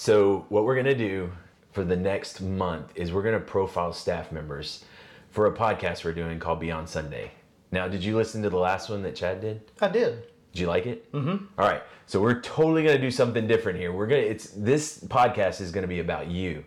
So, 0.00 0.46
what 0.48 0.64
we're 0.64 0.76
going 0.76 0.86
to 0.86 0.94
do 0.94 1.30
for 1.72 1.84
the 1.84 1.94
next 1.94 2.40
month 2.40 2.90
is 2.94 3.12
we're 3.12 3.22
going 3.22 3.34
to 3.34 3.38
profile 3.38 3.92
staff 3.92 4.32
members 4.32 4.82
for 5.30 5.44
a 5.44 5.52
podcast 5.54 6.06
we're 6.06 6.14
doing 6.14 6.38
called 6.38 6.58
Beyond 6.58 6.88
Sunday. 6.88 7.32
Now, 7.70 7.86
did 7.86 8.02
you 8.02 8.16
listen 8.16 8.42
to 8.44 8.48
the 8.48 8.56
last 8.56 8.88
one 8.88 9.02
that 9.02 9.14
Chad 9.14 9.42
did? 9.42 9.60
I 9.78 9.88
did. 9.88 10.22
Did 10.52 10.60
you 10.60 10.68
like 10.68 10.86
it? 10.86 11.12
Mm-hmm. 11.12 11.44
All 11.58 11.68
right. 11.68 11.82
So 12.06 12.18
we're 12.18 12.40
totally 12.40 12.82
going 12.82 12.96
to 12.96 13.02
do 13.02 13.10
something 13.10 13.46
different 13.46 13.78
here. 13.78 13.92
We're 13.92 14.06
to 14.06 14.16
it's 14.16 14.46
this 14.56 15.00
podcast 15.00 15.60
is 15.60 15.70
going 15.70 15.82
to 15.82 15.88
be 15.88 16.00
about 16.00 16.28
you. 16.28 16.64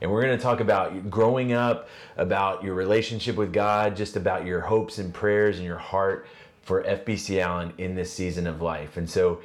And 0.00 0.10
we're 0.10 0.22
going 0.22 0.38
to 0.38 0.42
talk 0.42 0.60
about 0.60 1.10
growing 1.10 1.52
up, 1.52 1.90
about 2.16 2.64
your 2.64 2.72
relationship 2.72 3.36
with 3.36 3.52
God, 3.52 3.94
just 3.94 4.16
about 4.16 4.46
your 4.46 4.62
hopes 4.62 4.96
and 4.96 5.12
prayers 5.12 5.58
and 5.58 5.66
your 5.66 5.76
heart 5.76 6.26
for 6.62 6.82
FBC 6.84 7.38
Allen 7.38 7.74
in 7.76 7.94
this 7.94 8.10
season 8.10 8.46
of 8.46 8.62
life. 8.62 8.96
And 8.96 9.10
so, 9.10 9.42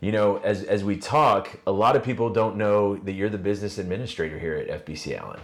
you 0.00 0.12
know, 0.12 0.38
as 0.38 0.62
as 0.64 0.82
we 0.82 0.96
talk, 0.96 1.50
a 1.66 1.72
lot 1.72 1.96
of 1.96 2.02
people 2.02 2.30
don't 2.30 2.56
know 2.56 2.96
that 2.96 3.12
you're 3.12 3.28
the 3.28 3.38
business 3.38 3.78
administrator 3.78 4.38
here 4.38 4.54
at 4.56 4.86
FBC 4.86 5.18
Allen. 5.18 5.40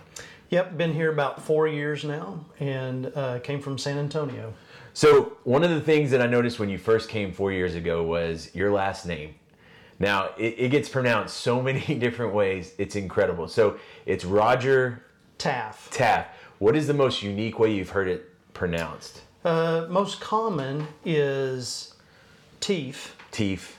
Yep, 0.51 0.77
been 0.77 0.95
here 0.95 1.13
about 1.13 1.43
four 1.43 1.67
years 1.67 2.05
now, 2.05 2.45
and 2.61 3.13
uh, 3.15 3.41
came 3.41 3.61
from 3.61 3.79
San 3.79 3.99
Antonio. 3.99 4.55
So 4.95 5.37
one 5.45 5.63
of 5.63 5.71
the 5.71 5.81
things 5.81 6.11
that 6.13 6.23
I 6.23 6.27
noticed 6.27 6.59
when 6.59 6.69
you 6.69 6.79
first 6.79 7.09
came 7.09 7.33
four 7.33 7.53
years 7.53 7.75
ago 7.75 8.03
was 8.03 8.55
your 8.55 8.73
last 8.73 9.07
name. 9.07 9.35
Now 9.99 10.31
it, 10.39 10.55
it 10.57 10.71
gets 10.71 10.89
pronounced 10.89 11.37
so 11.37 11.61
many 11.69 11.81
different 11.99 12.33
ways. 12.33 12.73
It's 12.79 12.97
incredible. 12.97 13.49
So 13.49 13.79
it's 14.07 14.25
Rodger 14.25 15.05
Teaff. 15.39 15.91
Taff. 15.91 16.29
What 16.59 16.75
is 16.77 16.87
the 16.87 16.95
most 16.95 17.23
unique 17.23 17.59
way 17.59 17.75
you've 17.75 17.91
heard 17.91 18.09
it 18.09 18.33
pronounced? 18.55 19.21
Uh, 19.45 19.87
most 19.91 20.21
common 20.21 20.89
is 21.05 21.95
Teef, 22.61 23.15
Teef. 23.31 23.79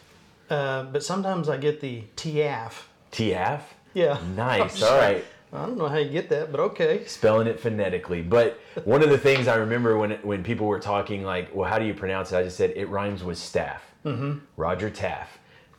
Uh, 0.50 0.84
but 0.84 1.04
sometimes 1.04 1.50
I 1.50 1.58
get 1.58 1.82
the 1.82 2.04
Tiaf. 2.16 2.74
Tiaf? 3.12 3.62
Yeah. 3.94 4.20
Nice. 4.36 4.82
All 4.84 4.98
right. 4.98 5.26
I 5.54 5.66
don't 5.66 5.78
know 5.78 5.88
how 5.88 5.98
you 5.98 6.10
get 6.10 6.30
that, 6.30 6.52
but 6.52 6.60
okay. 6.60 7.06
Spelling 7.06 7.48
it 7.48 7.60
phonetically. 7.60 8.22
But 8.22 8.60
one 8.84 9.02
of 9.02 9.10
the 9.10 9.18
things 9.18 9.48
I 9.48 9.56
remember 9.56 9.98
when 9.98 10.12
when 10.24 10.44
people 10.44 10.68
were 10.68 10.80
talking 10.80 11.24
like, 11.24 11.56
well, 11.56 11.70
how 11.70 11.80
do 11.80 11.86
you 11.86 11.94
pronounce 11.94 12.32
it? 12.32 12.38
I 12.38 12.44
just 12.44 12.58
said 12.58 12.74
it 12.76 12.90
rhymes 12.90 13.24
with 13.24 13.38
staff. 13.38 13.84
Mm-hmm. 14.04 14.40
Rodger 14.58 14.90
Teaff, 14.90 15.28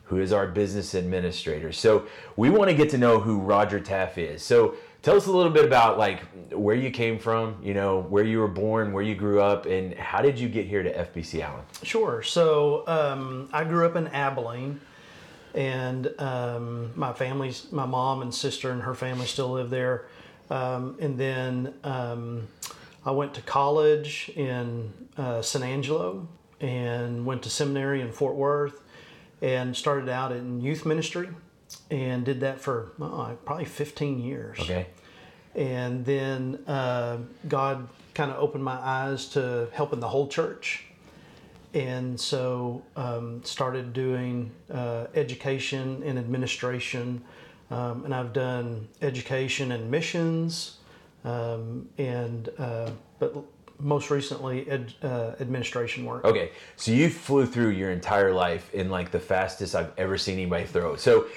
who 0.03 0.19
is 0.19 0.33
our 0.33 0.47
business 0.47 0.95
administrator. 0.95 1.71
So 1.71 2.07
we 2.35 2.49
want 2.49 2.69
to 2.69 2.75
get 2.75 2.89
to 2.91 2.97
know 2.97 3.19
who 3.19 3.39
Rodger 3.39 3.79
Teaff 3.79 4.17
is. 4.17 4.41
So 4.41 4.75
tell 5.01 5.15
us 5.15 5.27
a 5.27 5.31
little 5.31 5.51
bit 5.51 5.65
about 5.65 5.97
like 5.97 6.21
where 6.51 6.75
you 6.75 6.91
came 6.91 7.19
from, 7.19 7.57
you 7.63 7.73
know, 7.73 8.01
where 8.03 8.23
you 8.23 8.39
were 8.39 8.47
born, 8.47 8.91
where 8.91 9.03
you 9.03 9.15
grew 9.15 9.41
up, 9.41 9.65
and 9.65 9.93
how 9.93 10.21
did 10.21 10.39
you 10.39 10.49
get 10.49 10.65
here 10.65 10.83
to 10.83 10.93
FBC 10.93 11.41
Allen? 11.41 11.63
Sure. 11.83 12.21
So 12.21 12.87
um, 12.87 13.49
I 13.53 13.63
grew 13.63 13.85
up 13.85 13.95
in 13.95 14.07
Abilene, 14.07 14.79
and 15.53 16.13
um, 16.19 16.91
my 16.95 17.13
family's, 17.13 17.71
my 17.71 17.85
mom 17.85 18.21
and 18.21 18.33
sister 18.33 18.71
and 18.71 18.81
her 18.81 18.95
family 18.95 19.25
still 19.25 19.51
live 19.51 19.69
there. 19.69 20.07
Um, 20.49 20.97
and 20.99 21.17
then 21.17 21.73
um, 21.83 22.47
I 23.05 23.11
went 23.11 23.33
to 23.35 23.41
college 23.41 24.31
in 24.35 24.91
uh, 25.17 25.41
San 25.41 25.63
Angelo 25.63 26.27
and 26.59 27.25
went 27.25 27.43
to 27.43 27.49
seminary 27.49 28.01
in 28.01 28.11
Fort 28.11 28.35
Worth 28.35 28.81
and 29.41 29.75
started 29.75 30.09
out 30.09 30.31
in 30.31 30.59
youth 30.59 30.85
ministry 30.85 31.29
and 31.91 32.25
did 32.25 32.39
that 32.41 32.59
for 32.59 32.91
oh, 32.99 33.37
probably 33.45 33.65
15 33.65 34.19
years. 34.19 34.59
Okay. 34.59 34.87
and 35.55 36.05
then 36.05 36.59
uh, 36.67 37.17
God 37.47 37.87
kind 38.13 38.31
of 38.31 38.37
opened 38.37 38.63
my 38.63 38.79
eyes 38.79 39.27
to 39.29 39.67
helping 39.73 39.99
the 39.99 40.07
whole 40.07 40.27
church, 40.27 40.85
and 41.73 42.19
so 42.19 42.81
um, 42.95 43.43
started 43.43 43.93
doing 43.93 44.51
uh, 44.71 45.07
education 45.15 46.01
and 46.03 46.17
administration, 46.17 47.21
um, 47.71 48.05
and 48.05 48.13
I've 48.13 48.33
done 48.33 48.87
education 49.01 49.71
and 49.71 49.89
missions, 49.91 50.77
um, 51.23 51.87
and 51.97 52.49
uh, 52.57 52.91
but 53.19 53.35
most 53.79 54.09
recently 54.09 54.69
ed, 54.69 54.93
uh, 55.03 55.33
administration 55.39 56.05
work. 56.05 56.25
Okay, 56.25 56.51
so 56.75 56.91
you 56.91 57.09
flew 57.09 57.45
through 57.45 57.69
your 57.69 57.91
entire 57.91 58.33
life 58.33 58.73
in 58.73 58.89
like 58.89 59.11
the 59.11 59.19
fastest 59.19 59.75
I've 59.75 59.91
ever 59.97 60.17
seen 60.17 60.35
anybody 60.35 60.65
throw. 60.65 60.95
So 60.95 61.27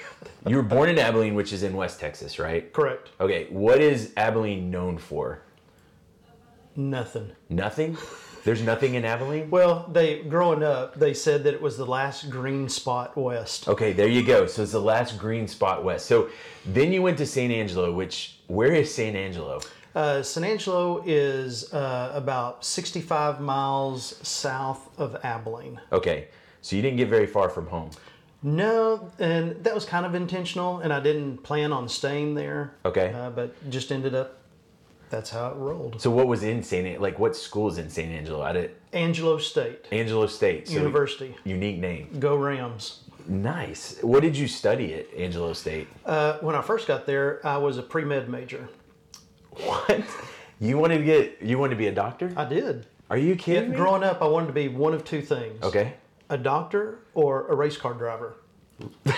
you 0.47 0.55
were 0.57 0.63
born 0.63 0.89
in 0.89 0.99
Abilene, 0.99 1.35
which 1.35 1.53
is 1.53 1.63
in 1.63 1.75
West 1.75 1.99
Texas, 1.99 2.39
right? 2.39 2.71
Correct. 2.73 3.09
Okay, 3.19 3.47
what 3.49 3.81
is 3.81 4.13
Abilene 4.17 4.69
known 4.69 4.97
for? 4.97 5.41
Nothing. 6.75 7.31
Nothing? 7.49 7.97
There's 8.43 8.61
nothing 8.61 8.95
in 8.95 9.05
Abilene? 9.05 9.49
Well, 9.49 9.89
they 9.91 10.23
growing 10.23 10.63
up, 10.63 10.95
they 10.95 11.13
said 11.13 11.45
that 11.45 11.53
it 11.53 11.61
was 11.61 11.77
the 11.77 11.85
last 11.85 12.29
green 12.29 12.67
spot 12.67 13.15
west. 13.15 13.69
Okay, 13.69 13.93
there 13.93 14.09
you 14.09 14.23
go. 14.23 14.47
So 14.47 14.63
it's 14.63 14.73
the 14.73 14.81
last 14.81 15.17
green 15.17 15.47
spot 15.47 15.83
west. 15.83 16.07
So 16.07 16.29
then 16.65 16.91
you 16.91 17.01
went 17.01 17.17
to 17.19 17.25
San 17.25 17.51
Angelo, 17.51 17.93
which 17.93 18.39
where 18.47 18.73
is 18.73 18.93
San 18.93 19.15
Angelo? 19.15 19.61
Uh, 19.95 20.23
San 20.23 20.43
Angelo 20.43 21.03
is 21.05 21.71
uh, 21.73 22.11
about 22.15 22.65
65 22.65 23.39
miles 23.39 24.15
south 24.27 24.89
of 24.99 25.15
Abilene. 25.23 25.79
Okay, 25.91 26.27
so 26.61 26.75
you 26.75 26.81
didn't 26.81 26.97
get 26.97 27.09
very 27.09 27.27
far 27.27 27.49
from 27.49 27.67
home. 27.67 27.91
No, 28.41 29.09
and 29.19 29.63
that 29.63 29.73
was 29.73 29.85
kind 29.85 30.05
of 30.05 30.15
intentional, 30.15 30.79
and 30.79 30.91
I 30.91 30.99
didn't 30.99 31.37
plan 31.43 31.71
on 31.71 31.87
staying 31.87 32.35
there. 32.35 32.75
Okay. 32.83 33.13
Uh, 33.13 33.29
but 33.29 33.69
just 33.69 33.91
ended 33.91 34.15
up, 34.15 34.39
that's 35.09 35.29
how 35.29 35.51
it 35.51 35.55
rolled. 35.55 36.01
So 36.01 36.09
what 36.09 36.27
was 36.27 36.43
in 36.43 36.61
San 36.63 36.99
like 36.99 37.19
what 37.19 37.35
school 37.35 37.69
is 37.69 37.77
in 37.77 37.89
San 37.89 38.11
Angelo? 38.11 38.41
I 38.41 38.51
did 38.51 38.75
Angelo 38.91 39.37
State 39.37 39.85
Angelo 39.91 40.27
State. 40.27 40.67
So 40.67 40.73
University. 40.73 41.35
Unique 41.45 41.77
name. 41.77 42.09
Go 42.19 42.35
Rams. 42.35 43.03
Nice. 43.27 43.99
What 44.01 44.21
did 44.21 44.35
you 44.35 44.47
study 44.47 44.93
at 44.95 45.13
Angelo 45.13 45.53
State? 45.53 45.87
Uh, 46.05 46.39
when 46.39 46.55
I 46.55 46.61
first 46.61 46.87
got 46.87 47.05
there, 47.05 47.39
I 47.45 47.57
was 47.57 47.77
a 47.77 47.83
pre 47.83 48.03
med 48.03 48.27
major. 48.27 48.67
What? 49.65 50.01
You 50.59 50.77
wanted 50.77 50.99
to 50.99 51.03
get 51.03 51.37
you 51.41 51.57
wanted 51.57 51.71
to 51.71 51.77
be 51.77 51.87
a 51.87 51.91
doctor? 51.91 52.31
I 52.37 52.45
did. 52.45 52.85
Are 53.09 53.17
you 53.17 53.35
kidding? 53.35 53.73
Growing 53.73 54.03
up, 54.03 54.21
I 54.21 54.25
wanted 54.27 54.47
to 54.47 54.53
be 54.53 54.67
one 54.69 54.93
of 54.93 55.03
two 55.03 55.21
things 55.21 55.61
Okay. 55.63 55.93
a 56.29 56.37
doctor 56.37 56.99
or 57.13 57.47
a 57.47 57.55
race 57.55 57.77
car 57.77 57.93
driver. 57.93 58.35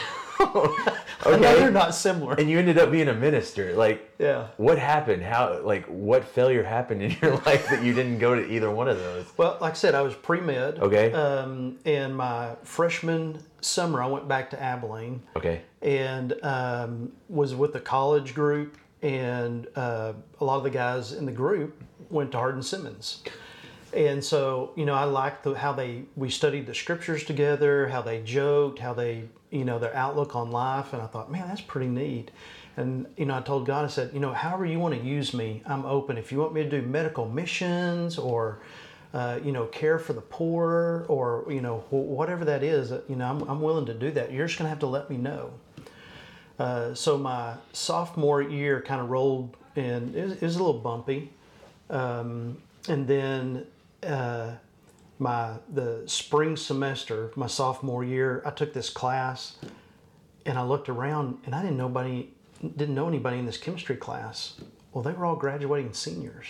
Okay. 1.25 1.39
They're 1.41 1.71
not 1.71 1.95
similar. 1.95 2.33
And 2.35 2.49
you 2.49 2.59
ended 2.59 2.77
up 2.77 2.91
being 2.91 3.07
a 3.07 3.13
minister. 3.13 3.73
Like 3.73 4.13
Yeah. 4.19 4.47
what 4.57 4.77
happened? 4.77 5.23
How 5.23 5.59
like 5.61 5.85
what 5.85 6.23
failure 6.25 6.61
happened 6.63 7.01
in 7.01 7.15
your 7.21 7.37
life 7.45 7.67
that 7.69 7.83
you 7.83 7.93
didn't 7.93 8.19
go 8.19 8.35
to 8.35 8.45
either 8.51 8.69
one 8.69 8.87
of 8.87 8.97
those? 8.97 9.25
Well, 9.37 9.57
like 9.61 9.71
I 9.71 9.75
said, 9.75 9.95
I 9.95 10.01
was 10.01 10.13
pre 10.13 10.41
med. 10.41 10.79
Okay. 10.79 11.11
Um, 11.13 11.77
and 11.85 12.15
my 12.15 12.55
freshman 12.63 13.41
summer, 13.61 14.03
I 14.03 14.07
went 14.07 14.27
back 14.27 14.49
to 14.51 14.61
Abilene 14.61 15.23
Okay. 15.35 15.61
and 15.81 16.33
um, 16.43 17.11
was 17.29 17.55
with 17.55 17.73
the 17.73 17.79
college 17.79 18.35
group. 18.35 18.77
And 19.05 19.67
uh, 19.75 20.13
a 20.41 20.43
lot 20.43 20.57
of 20.57 20.63
the 20.63 20.71
guys 20.71 21.11
in 21.11 21.27
the 21.27 21.31
group 21.31 21.79
went 22.09 22.31
to 22.31 22.39
Hardin 22.39 22.63
Simmons. 22.63 23.21
And 23.93 24.23
so, 24.23 24.73
you 24.75 24.83
know, 24.83 24.95
I 24.95 25.03
liked 25.03 25.43
the, 25.43 25.53
how 25.53 25.73
they 25.73 26.05
we 26.15 26.31
studied 26.31 26.65
the 26.65 26.73
scriptures 26.73 27.23
together, 27.23 27.87
how 27.87 28.01
they 28.01 28.23
joked, 28.23 28.79
how 28.79 28.95
they, 28.95 29.25
you 29.51 29.63
know, 29.63 29.77
their 29.77 29.95
outlook 29.95 30.35
on 30.35 30.49
life. 30.49 30.91
And 30.91 31.03
I 31.03 31.05
thought, 31.05 31.31
man, 31.31 31.47
that's 31.47 31.61
pretty 31.61 31.87
neat. 31.87 32.31
And 32.77 33.05
you 33.15 33.27
know, 33.27 33.37
I 33.37 33.41
told 33.41 33.67
God, 33.67 33.85
I 33.85 33.89
said, 33.89 34.09
you 34.11 34.19
know, 34.19 34.33
however 34.33 34.65
you 34.65 34.79
want 34.79 34.95
to 34.95 35.07
use 35.07 35.35
me, 35.35 35.61
I'm 35.67 35.85
open. 35.85 36.17
If 36.17 36.31
you 36.31 36.39
want 36.39 36.55
me 36.55 36.63
to 36.63 36.69
do 36.69 36.81
medical 36.81 37.29
missions 37.29 38.17
or 38.17 38.59
uh, 39.13 39.39
you 39.43 39.51
know, 39.51 39.65
care 39.67 39.99
for 39.99 40.13
the 40.13 40.21
poor 40.21 41.05
or, 41.07 41.45
you 41.47 41.61
know, 41.61 41.77
wh- 41.89 41.93
whatever 41.93 42.43
that 42.43 42.63
is, 42.63 42.91
uh, 42.91 43.01
you 43.07 43.15
know, 43.15 43.25
I'm, 43.25 43.41
I'm 43.43 43.61
willing 43.61 43.85
to 43.85 43.93
do 43.93 44.11
that. 44.11 44.33
You're 44.33 44.47
just 44.47 44.57
going 44.57 44.65
to 44.65 44.69
have 44.69 44.79
to 44.79 44.87
let 44.87 45.09
me 45.09 45.15
know. 45.15 45.53
Uh, 46.57 46.93
so 46.93 47.17
my 47.17 47.55
sophomore 47.73 48.41
year 48.41 48.81
kind 48.81 49.01
of 49.01 49.09
rolled 49.09 49.57
and 49.75 50.15
it 50.15 50.23
was, 50.23 50.33
it 50.33 50.41
was 50.41 50.55
a 50.55 50.63
little 50.63 50.79
bumpy. 50.79 51.31
Um, 51.89 52.57
and 52.87 53.07
then 53.07 53.65
uh, 54.03 54.51
my 55.19 55.55
the 55.73 56.03
spring 56.05 56.55
semester, 56.55 57.31
my 57.35 57.47
sophomore 57.47 58.03
year, 58.03 58.41
I 58.45 58.51
took 58.51 58.73
this 58.73 58.89
class 58.89 59.57
and 60.45 60.57
I 60.57 60.63
looked 60.63 60.89
around 60.89 61.39
and 61.45 61.53
I 61.53 61.61
didn't 61.61 61.77
nobody 61.77 62.29
didn't 62.61 62.95
know 62.95 63.07
anybody 63.07 63.37
in 63.37 63.45
this 63.45 63.57
chemistry 63.57 63.97
class. 63.97 64.59
Well, 64.93 65.03
they 65.03 65.11
were 65.11 65.25
all 65.25 65.35
graduating 65.35 65.93
seniors. 65.93 66.47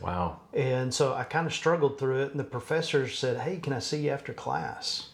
Wow. 0.00 0.40
And 0.52 0.92
so 0.92 1.14
I 1.14 1.24
kind 1.24 1.46
of 1.46 1.54
struggled 1.54 1.98
through 1.98 2.22
it, 2.22 2.30
and 2.30 2.40
the 2.40 2.44
professor 2.44 3.08
said, 3.08 3.40
Hey, 3.40 3.58
can 3.58 3.72
I 3.72 3.78
see 3.78 4.04
you 4.04 4.10
after 4.10 4.32
class? 4.32 5.08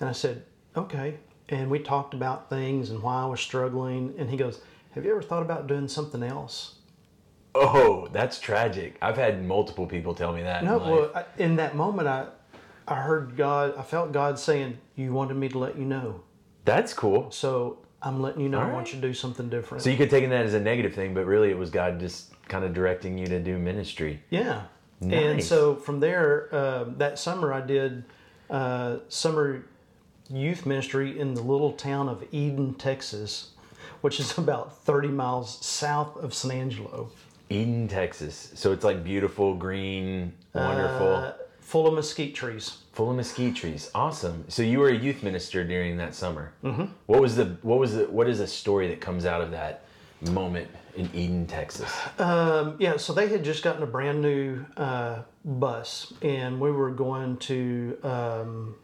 And 0.00 0.08
I 0.08 0.12
said, 0.12 0.44
Okay. 0.76 1.18
And 1.48 1.70
we 1.70 1.78
talked 1.78 2.14
about 2.14 2.48
things 2.48 2.90
and 2.90 3.02
why 3.02 3.22
I 3.22 3.26
was 3.26 3.40
struggling. 3.40 4.14
And 4.18 4.30
he 4.30 4.36
goes, 4.36 4.60
Have 4.94 5.04
you 5.04 5.10
ever 5.10 5.22
thought 5.22 5.42
about 5.42 5.66
doing 5.66 5.88
something 5.88 6.22
else? 6.22 6.76
Oh, 7.54 8.08
that's 8.12 8.40
tragic. 8.40 8.96
I've 9.00 9.16
had 9.16 9.44
multiple 9.44 9.86
people 9.86 10.14
tell 10.14 10.32
me 10.32 10.42
that. 10.42 10.64
No, 10.64 10.82
in 10.82 10.90
well, 10.90 11.10
I, 11.14 11.24
in 11.38 11.56
that 11.56 11.76
moment, 11.76 12.08
I, 12.08 12.26
I 12.88 12.96
heard 12.96 13.36
God, 13.36 13.76
I 13.76 13.82
felt 13.82 14.12
God 14.12 14.38
saying, 14.38 14.78
You 14.96 15.12
wanted 15.12 15.36
me 15.36 15.48
to 15.50 15.58
let 15.58 15.76
you 15.78 15.84
know. 15.84 16.22
that's 16.64 16.92
cool. 16.94 17.30
So 17.30 17.78
I'm 18.02 18.20
letting 18.20 18.40
you 18.42 18.48
know 18.48 18.60
I 18.60 18.70
want 18.72 18.92
you 18.92 19.00
to 19.00 19.06
do 19.06 19.14
something 19.14 19.48
different. 19.48 19.82
So 19.82 19.90
you 19.90 19.96
could 19.96 20.10
take 20.10 20.28
that 20.28 20.44
as 20.44 20.54
a 20.54 20.60
negative 20.60 20.94
thing, 20.94 21.14
but 21.14 21.24
really 21.26 21.50
it 21.50 21.58
was 21.58 21.70
God 21.70 21.98
just 22.00 22.32
kind 22.48 22.64
of 22.64 22.74
directing 22.74 23.16
you 23.16 23.26
to 23.26 23.40
do 23.40 23.58
ministry. 23.58 24.22
Yeah. 24.30 24.62
And 25.00 25.42
so 25.42 25.74
from 25.76 26.00
there, 26.00 26.48
uh, 26.52 26.84
that 26.98 27.18
summer 27.18 27.52
I 27.52 27.60
did 27.60 28.04
uh, 28.50 28.98
summer 29.08 29.64
youth 30.30 30.66
ministry 30.66 31.18
in 31.18 31.34
the 31.34 31.42
little 31.42 31.72
town 31.72 32.08
of 32.08 32.24
Eden, 32.32 32.74
Texas, 32.74 33.50
which 34.00 34.18
is 34.20 34.36
about 34.38 34.76
30 34.78 35.08
miles 35.08 35.64
south 35.64 36.16
of 36.16 36.34
San 36.34 36.50
Angelo. 36.52 37.10
Eden, 37.50 37.88
Texas. 37.88 38.50
So 38.54 38.72
it's 38.72 38.84
like 38.84 39.04
beautiful, 39.04 39.54
green, 39.54 40.32
wonderful, 40.54 41.08
Uh, 41.08 41.32
full 41.60 41.86
of 41.86 41.94
mesquite 41.94 42.34
trees. 42.34 42.78
full 42.92 43.10
of 43.10 43.16
mesquite 43.16 43.54
trees. 43.56 43.90
Awesome. 43.94 44.44
So 44.48 44.62
you 44.62 44.78
were 44.78 44.88
a 44.88 44.94
youth 44.96 45.22
minister 45.22 45.62
during 45.64 45.96
that 45.98 46.14
summer. 46.14 46.52
Mm-hmm. 46.62 46.84
What 47.06 47.20
was 47.20 47.36
the 47.36 47.56
what 47.62 47.78
was 47.78 47.94
the 47.96 48.04
what 48.06 48.28
is 48.28 48.40
a 48.40 48.46
story 48.46 48.88
that 48.88 49.00
comes 49.00 49.26
out 49.26 49.40
of 49.42 49.50
that 49.50 49.84
moment 50.30 50.68
in 50.96 51.10
Eden, 51.14 51.46
Texas? 51.46 51.92
Um, 52.18 52.76
yeah, 52.78 52.96
so 52.96 53.12
they 53.12 53.28
had 53.28 53.44
just 53.44 53.62
gotten 53.62 53.82
a 53.82 53.86
brand 53.86 54.22
new 54.22 54.64
uh, 54.76 55.22
bus, 55.44 56.12
and 56.22 56.60
we 56.60 56.70
were 56.70 56.90
going 56.90 57.36
to 57.38 57.98
um, 58.04 58.74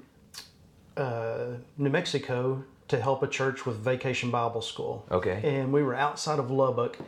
uh, 0.96 1.46
New 1.78 1.90
Mexico 1.90 2.64
to 2.88 3.00
help 3.00 3.22
a 3.22 3.28
church 3.28 3.64
with 3.66 3.76
Vacation 3.76 4.30
Bible 4.30 4.62
School. 4.62 5.06
Okay. 5.10 5.40
And 5.44 5.72
we 5.72 5.82
were 5.82 5.94
outside 5.94 6.38
of 6.38 6.50
Lubbock, 6.50 6.98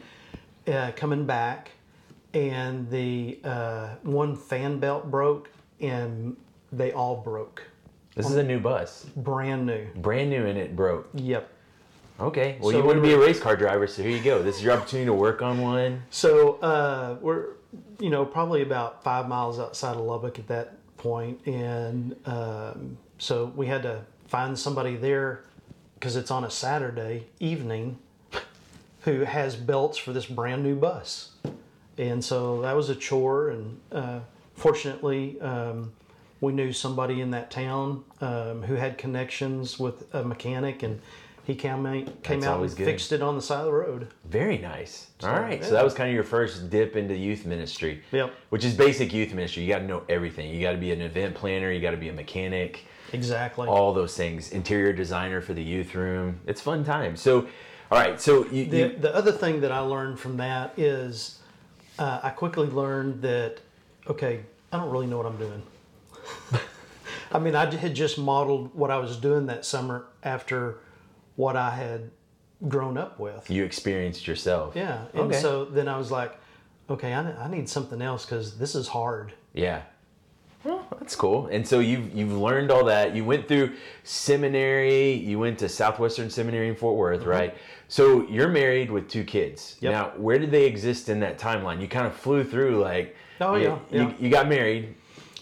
uh, 0.67 0.93
coming 0.95 1.27
back, 1.27 1.73
and 2.33 2.89
the 2.91 3.39
uh, 3.45 3.89
one 4.03 4.37
fan 4.37 4.79
belt 4.79 5.11
broke, 5.11 5.51
and 5.81 6.37
they 6.71 6.93
all 6.93 7.17
broke. 7.17 7.65
This 8.15 8.29
is 8.29 8.37
a 8.37 8.43
new 8.43 8.61
bus, 8.61 9.07
Brand 9.17 9.67
new. 9.67 9.87
brand 9.97 10.31
new, 10.31 10.45
and 10.47 10.59
it 10.59 10.77
broke. 10.77 11.09
Yep. 11.15 11.49
Okay. 12.21 12.59
Well, 12.61 12.71
So 12.71 12.79
you 12.79 12.85
want 12.85 12.97
to 12.97 13.01
we 13.01 13.09
be 13.09 13.15
a 13.15 13.19
race 13.19 13.41
car 13.41 13.57
driver, 13.57 13.87
so 13.87 14.03
here 14.03 14.13
you 14.17 14.23
go. 14.23 14.43
This 14.43 14.57
is 14.57 14.63
your 14.63 14.75
opportunity 14.75 15.07
to 15.07 15.15
work 15.15 15.41
on 15.43 15.61
one. 15.61 16.03
So 16.11 16.57
uh, 16.61 17.17
we're, 17.21 17.55
you 17.99 18.11
know, 18.11 18.25
probably 18.25 18.63
about 18.63 19.03
five 19.03 19.29
miles 19.29 19.59
outside 19.59 19.97
of 19.97 20.03
Lubbock 20.03 20.39
at 20.39 20.47
that 20.49 20.75
point, 20.99 21.41
and 21.47 22.15
um, 22.27 22.99
so 23.23 23.53
we 23.55 23.69
had 23.69 23.85
to 23.85 24.01
find 24.27 24.59
somebody 24.59 24.97
there 24.97 25.45
because 25.95 26.17
it's 26.17 26.33
on 26.33 26.43
a 26.43 26.51
Saturday 26.51 27.29
evening 27.39 28.01
who 29.03 29.21
has 29.21 29.55
belts 29.55 29.97
for 29.97 30.13
this 30.13 30.27
brand 30.27 30.65
new 30.65 30.75
bus, 30.75 31.31
and 31.97 32.25
so 32.25 32.61
that 32.63 32.75
was 32.75 32.89
a 32.89 32.97
chore. 32.97 33.51
And 33.51 33.81
uh, 33.93 34.21
fortunately, 34.55 35.41
um, 35.41 35.93
we 36.41 36.53
knew 36.53 36.73
somebody 36.73 37.21
in 37.21 37.31
that 37.31 37.53
town 37.53 38.03
um, 38.21 38.65
who 38.65 38.75
had 38.75 38.99
connections 38.99 39.79
with 39.79 40.13
a 40.13 40.25
mechanic, 40.25 40.83
and 40.83 41.01
he 41.45 41.55
came 41.55 41.87
out, 41.87 42.23
came 42.25 42.43
out 42.43 42.61
and 42.61 42.77
good. 42.77 42.85
fixed 42.85 43.13
it 43.13 43.23
on 43.23 43.37
the 43.37 43.43
side 43.43 43.61
of 43.61 43.67
the 43.67 43.73
road. 43.73 44.09
Very 44.25 44.59
nice. 44.59 45.07
All 45.23 45.31
right. 45.31 45.65
So 45.65 45.71
that 45.71 45.85
was 45.85 45.95
kind 45.95 46.09
of 46.09 46.15
your 46.15 46.25
first 46.25 46.71
dip 46.71 46.97
into 46.97 47.17
youth 47.17 47.47
ministry. 47.47 48.03
Yep. 48.11 48.35
Which 48.49 48.65
is 48.65 48.75
basic 48.75 49.13
youth 49.13 49.33
ministry. 49.33 49.63
You 49.63 49.69
got 49.69 49.79
to 49.79 49.87
know 49.87 50.03
everything. 50.09 50.53
You 50.53 50.61
got 50.61 50.73
to 50.73 50.79
be 50.79 50.91
an 50.91 51.01
event 51.01 51.37
planner. 51.37 51.71
You 51.71 51.81
got 51.81 51.93
to 51.93 51.97
be 51.97 52.09
a 52.09 52.13
mechanic. 52.13 52.85
Exactly. 53.13 53.69
All 53.69 53.93
those 53.93 54.17
things. 54.17 54.51
Interior 54.53 54.93
designer 54.93 55.41
for 55.41 55.55
the 55.55 55.63
youth 55.63 55.95
room. 55.95 56.41
It's 56.47 56.61
fun 56.61 56.85
time. 56.85 57.17
So, 57.17 57.47
all 57.91 57.99
right. 57.99 58.21
So 58.21 58.47
you, 58.51 58.67
The, 58.67 58.77
you 58.79 58.97
the 58.99 59.15
other 59.15 59.33
thing 59.33 59.61
that 59.61 59.73
I 59.73 59.81
learned 59.81 60.19
from 60.19 60.37
that 60.39 60.73
is 60.79 61.39
uh, 61.99 62.21
I 62.23 62.31
quickly 62.31 62.69
learned 62.69 63.23
that, 63.23 63.59
okay, 64.09 64.41
I 64.73 64.79
don't 64.79 64.91
really 64.91 65.07
know 65.07 65.19
what 65.19 65.27
I'm 65.27 65.37
doing. 65.39 65.63
I 67.33 67.39
mean, 67.39 67.55
I 67.55 67.75
had 67.75 67.95
just 67.95 68.19
modeled 68.19 68.75
what 68.75 68.91
I 68.91 68.99
was 68.99 69.17
doing 69.17 69.47
that 69.47 69.65
summer 69.65 70.07
after 70.23 70.79
what 71.37 71.57
I 71.57 71.71
had 71.71 72.11
grown 72.69 72.97
up 72.97 73.19
with. 73.19 73.51
you 73.51 73.65
experienced 73.65 74.27
yourself. 74.27 74.77
Yeah. 74.77 75.05
And 75.15 75.23
Okay. 75.25 75.41
so 75.41 75.65
then 75.65 75.89
I 75.89 75.97
was 75.97 76.11
like, 76.11 76.39
okay, 76.89 77.13
I, 77.13 77.45
I 77.45 77.49
need 77.49 77.69
something 77.69 78.01
else 78.01 78.25
because 78.25 78.59
this 78.59 78.75
is 78.75 78.89
hard. 78.89 79.33
Yeah. 79.53 79.83
Well, 80.65 80.87
that's 80.99 81.17
cool. 81.17 81.47
And 81.49 81.67
so 81.67 81.81
you've 81.81 82.15
you've 82.15 82.33
learned 82.33 82.71
all 82.71 82.85
that. 82.85 83.15
You 83.17 83.25
went 83.25 83.49
through 83.49 83.73
seminary. 84.05 85.13
You 85.13 85.39
went 85.39 85.59
to 85.61 85.69
Southwestern 85.69 86.31
Seminary 86.31 86.69
in 86.69 86.77
Fort 86.77 86.97
Worth, 86.97 87.25
right? 87.25 87.57
So 87.89 88.27
you're 88.29 88.49
married 88.49 88.91
with 88.91 89.09
two 89.09 89.25
kids. 89.25 89.75
Mm-hmm. 89.77 89.85
Yep. 89.87 89.93
Now, 89.93 90.13
where 90.21 90.39
did 90.39 90.51
they 90.51 90.65
exist 90.67 91.09
in 91.09 91.21
that 91.21 91.39
timeline? 91.39 91.81
You 91.81 91.89
kind 91.89 92.07
of 92.07 92.15
flew 92.15 92.45
through 92.45 92.81
like. 92.81 93.17
Oh, 93.41 93.57
you, 93.57 93.79
yeah, 93.91 94.09
You, 94.09 94.15
you 94.21 94.31
got 94.31 94.49
married. 94.49 94.95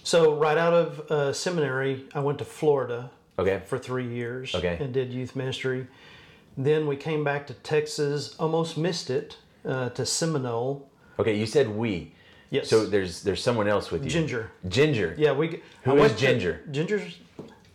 So 0.02 0.34
right 0.34 0.56
out 0.56 0.72
of 0.72 1.10
uh, 1.10 1.32
seminary, 1.34 2.06
I 2.14 2.20
went 2.20 2.38
to 2.38 2.44
Florida 2.46 3.10
Okay. 3.38 3.60
for 3.66 3.78
three 3.78 4.06
years 4.08 4.54
Okay. 4.54 4.78
and 4.80 4.92
did 4.94 5.12
youth 5.12 5.36
ministry. 5.36 5.86
Then 6.56 6.86
we 6.86 6.96
came 6.96 7.22
back 7.22 7.46
to 7.48 7.54
Texas, 7.54 8.34
almost 8.38 8.78
missed 8.78 9.10
it, 9.10 9.36
uh, 9.66 9.90
to 9.90 10.06
Seminole. 10.06 10.88
Okay. 11.18 11.36
You 11.36 11.44
said 11.46 11.68
we. 11.68 12.14
Yes. 12.50 12.68
So 12.68 12.84
there's 12.84 13.22
there's 13.22 13.42
someone 13.42 13.68
else 13.68 13.90
with 13.90 14.04
you. 14.04 14.10
Ginger. 14.10 14.50
Ginger. 14.68 15.14
Yeah, 15.16 15.32
we. 15.32 15.62
Who 15.84 15.94
is 15.94 16.00
went 16.00 16.12
to- 16.14 16.18
Ginger? 16.18 16.60
Ginger's 16.70 17.18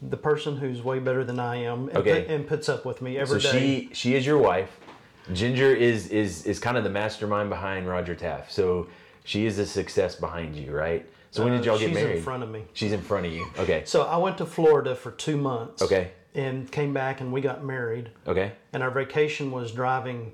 the 0.01 0.17
person 0.17 0.57
who's 0.57 0.83
way 0.83 0.99
better 0.99 1.23
than 1.23 1.39
I 1.39 1.55
am, 1.55 1.87
and, 1.89 1.97
Okay. 1.97 2.21
put- 2.23 2.29
and 2.31 2.47
puts 2.47 2.69
up 2.69 2.85
with 2.85 3.01
me 3.01 3.15
So 3.15 3.21
every 3.21 3.39
day. 3.39 3.51
she 3.51 3.89
she 3.93 4.15
is 4.15 4.25
your 4.25 4.37
wife. 4.37 4.69
Ginger 5.33 5.73
is 5.73 6.07
is 6.09 6.45
is 6.45 6.59
kind 6.59 6.77
of 6.77 6.83
the 6.83 6.89
mastermind 6.89 7.49
behind 7.49 7.87
Rodger 7.87 8.15
Teaff. 8.15 8.49
So 8.51 8.87
she 9.23 9.45
is 9.45 9.57
the 9.57 9.65
success 9.65 10.15
behind 10.15 10.55
you, 10.55 10.71
right? 10.71 11.05
So 11.31 11.43
when 11.43 11.53
Uh, 11.53 11.57
did 11.57 11.65
y'all 11.65 11.79
get 11.79 11.93
married? 11.93 12.09
she's 12.11 12.17
in 12.17 12.23
front 12.23 12.43
of 12.43 12.49
me. 12.49 12.63
She's 12.73 12.91
in 12.91 13.01
front 13.01 13.25
of 13.25 13.31
you. 13.33 13.45
Okay. 13.57 13.83
So 13.85 14.03
I 14.03 14.17
went 14.17 14.37
to 14.39 14.45
Florida 14.45 14.93
for 14.95 15.11
two 15.11 15.37
months. 15.37 15.81
Okay. 15.81 16.11
And 16.33 16.69
came 16.69 16.93
back, 16.93 17.21
and 17.21 17.31
we 17.31 17.39
got 17.39 17.63
married. 17.63 18.09
Okay. 18.27 18.51
And 18.73 18.83
our 18.83 18.91
vacation 18.91 19.51
was 19.51 19.71
driving. 19.71 20.33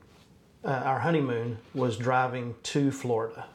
Uh, 0.66 0.70
our 0.84 1.00
honeymoon 1.00 1.58
was 1.76 1.96
driving 1.96 2.56
to 2.64 2.92
Florida. 2.92 3.46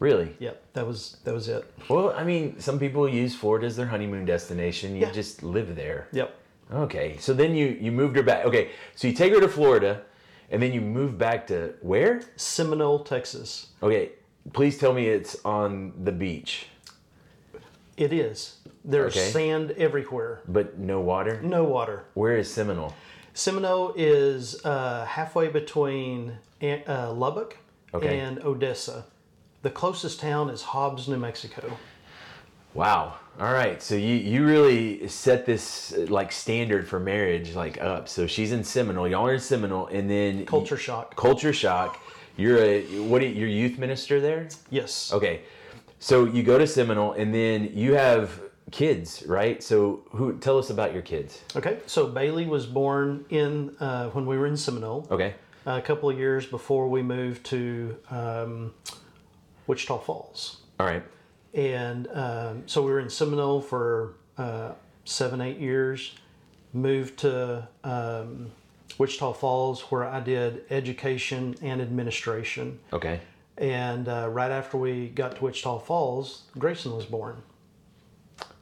Really? 0.00 0.34
Yep, 0.40 0.62
that 0.72 0.86
was 0.86 1.18
that 1.24 1.34
was 1.34 1.48
it. 1.48 1.64
Well, 1.88 2.12
I 2.16 2.24
mean, 2.24 2.58
some 2.58 2.78
people 2.78 3.06
use 3.08 3.34
Florida 3.36 3.66
as 3.66 3.76
their 3.76 3.86
honeymoon 3.86 4.24
destination. 4.24 4.94
You 4.96 5.02
Yeah. 5.02 5.12
just 5.12 5.42
live 5.42 5.76
there. 5.76 6.08
Yep. 6.12 6.34
Okay. 6.72 7.16
So 7.18 7.32
then 7.34 7.54
you 7.54 7.66
you 7.80 7.92
moved 7.92 8.16
her 8.16 8.22
back. 8.22 8.44
Okay. 8.46 8.70
So 8.96 9.06
you 9.08 9.14
take 9.14 9.32
her 9.34 9.40
to 9.40 9.48
Florida, 9.48 10.00
and 10.50 10.62
then 10.62 10.72
you 10.72 10.80
move 10.80 11.18
back 11.18 11.46
to 11.48 11.74
where? 11.82 12.22
Seminole, 12.36 13.00
Texas. 13.00 13.68
Okay. 13.82 14.12
Please 14.54 14.78
tell 14.78 14.94
me 14.94 15.06
it's 15.08 15.36
on 15.44 15.92
the 16.02 16.12
beach, 16.12 16.66
It 17.98 18.12
is. 18.12 18.56
There's 18.82 19.14
Okay. 19.14 19.28
sand 19.30 19.72
everywhere. 19.72 20.40
but 20.48 20.78
no 20.78 20.98
water. 21.00 21.42
No 21.42 21.64
water. 21.64 22.04
Where 22.14 22.38
is 22.38 22.50
Seminole? 22.50 22.94
Seminole 23.34 23.92
is 23.96 24.64
uh, 24.64 25.04
halfway 25.04 25.48
between 25.48 26.38
uh, 26.62 27.12
Lubbock 27.12 27.58
Okay. 27.92 28.18
and 28.18 28.42
Odessa. 28.42 29.04
The 29.62 29.70
closest 29.70 30.20
town 30.20 30.48
is 30.48 30.62
Hobbs, 30.62 31.08
New 31.08 31.18
Mexico. 31.18 31.76
Wow. 32.72 33.16
All 33.38 33.52
right. 33.52 33.82
So 33.82 33.94
you 33.94 34.14
you 34.14 34.46
really 34.46 35.06
set 35.08 35.44
this 35.44 35.92
like 36.08 36.32
standard 36.32 36.88
for 36.88 37.00
marriage 37.00 37.54
like 37.54 37.80
up. 37.80 38.08
So 38.08 38.26
she's 38.26 38.52
in 38.52 38.64
Seminole. 38.64 39.08
Y'all 39.08 39.26
are 39.26 39.34
in 39.34 39.40
Seminole, 39.40 39.86
and 39.88 40.08
then 40.08 40.46
Culture 40.46 40.76
shock. 40.76 41.16
Culture 41.16 41.52
shock. 41.52 42.00
You're 42.36 42.58
a 42.58 42.82
what? 43.00 43.22
Are, 43.22 43.26
you're 43.26 43.48
youth 43.48 43.78
minister 43.78 44.20
there. 44.20 44.48
Yes. 44.70 45.12
Okay. 45.12 45.42
So 45.98 46.24
you 46.24 46.42
go 46.42 46.56
to 46.56 46.66
Seminole, 46.66 47.12
and 47.12 47.34
then 47.34 47.70
you 47.74 47.94
have 47.94 48.40
kids, 48.70 49.24
right? 49.26 49.62
So 49.62 50.04
who? 50.10 50.38
Tell 50.38 50.56
us 50.58 50.70
about 50.70 50.92
your 50.92 51.02
kids. 51.02 51.42
Okay. 51.56 51.78
So 51.86 52.06
Bailey 52.06 52.46
was 52.46 52.66
born 52.66 53.24
in 53.30 53.76
uh, 53.80 54.08
when 54.10 54.24
we 54.26 54.38
were 54.38 54.46
in 54.46 54.56
Seminole. 54.56 55.06
Okay. 55.10 55.34
A 55.66 55.82
couple 55.82 56.08
of 56.08 56.18
years 56.18 56.46
before 56.46 56.88
we 56.88 57.02
moved 57.02 57.44
to 57.46 57.96
um, 58.10 58.72
Wichita 59.70 59.98
Falls. 59.98 60.62
All 60.80 60.86
right. 60.86 61.04
And 61.54 62.08
um, 62.12 62.64
so 62.66 62.82
we 62.82 62.90
were 62.90 62.98
in 62.98 63.08
Seminole 63.08 63.60
for 63.60 64.14
uh, 64.36 64.72
seven, 65.04 65.40
eight 65.40 65.58
years. 65.58 66.16
Moved 66.72 67.20
to 67.20 67.68
um, 67.84 68.50
Wichita 68.98 69.32
Falls, 69.34 69.82
where 69.82 70.04
I 70.04 70.18
did 70.18 70.64
education 70.70 71.54
and 71.62 71.80
administration. 71.80 72.80
Okay. 72.92 73.20
And 73.58 74.08
uh, 74.08 74.28
right 74.30 74.50
after 74.50 74.76
we 74.76 75.08
got 75.10 75.36
to 75.36 75.44
Wichita 75.44 75.78
Falls, 75.78 76.42
Grayson 76.58 76.92
was 76.92 77.04
born. 77.04 77.36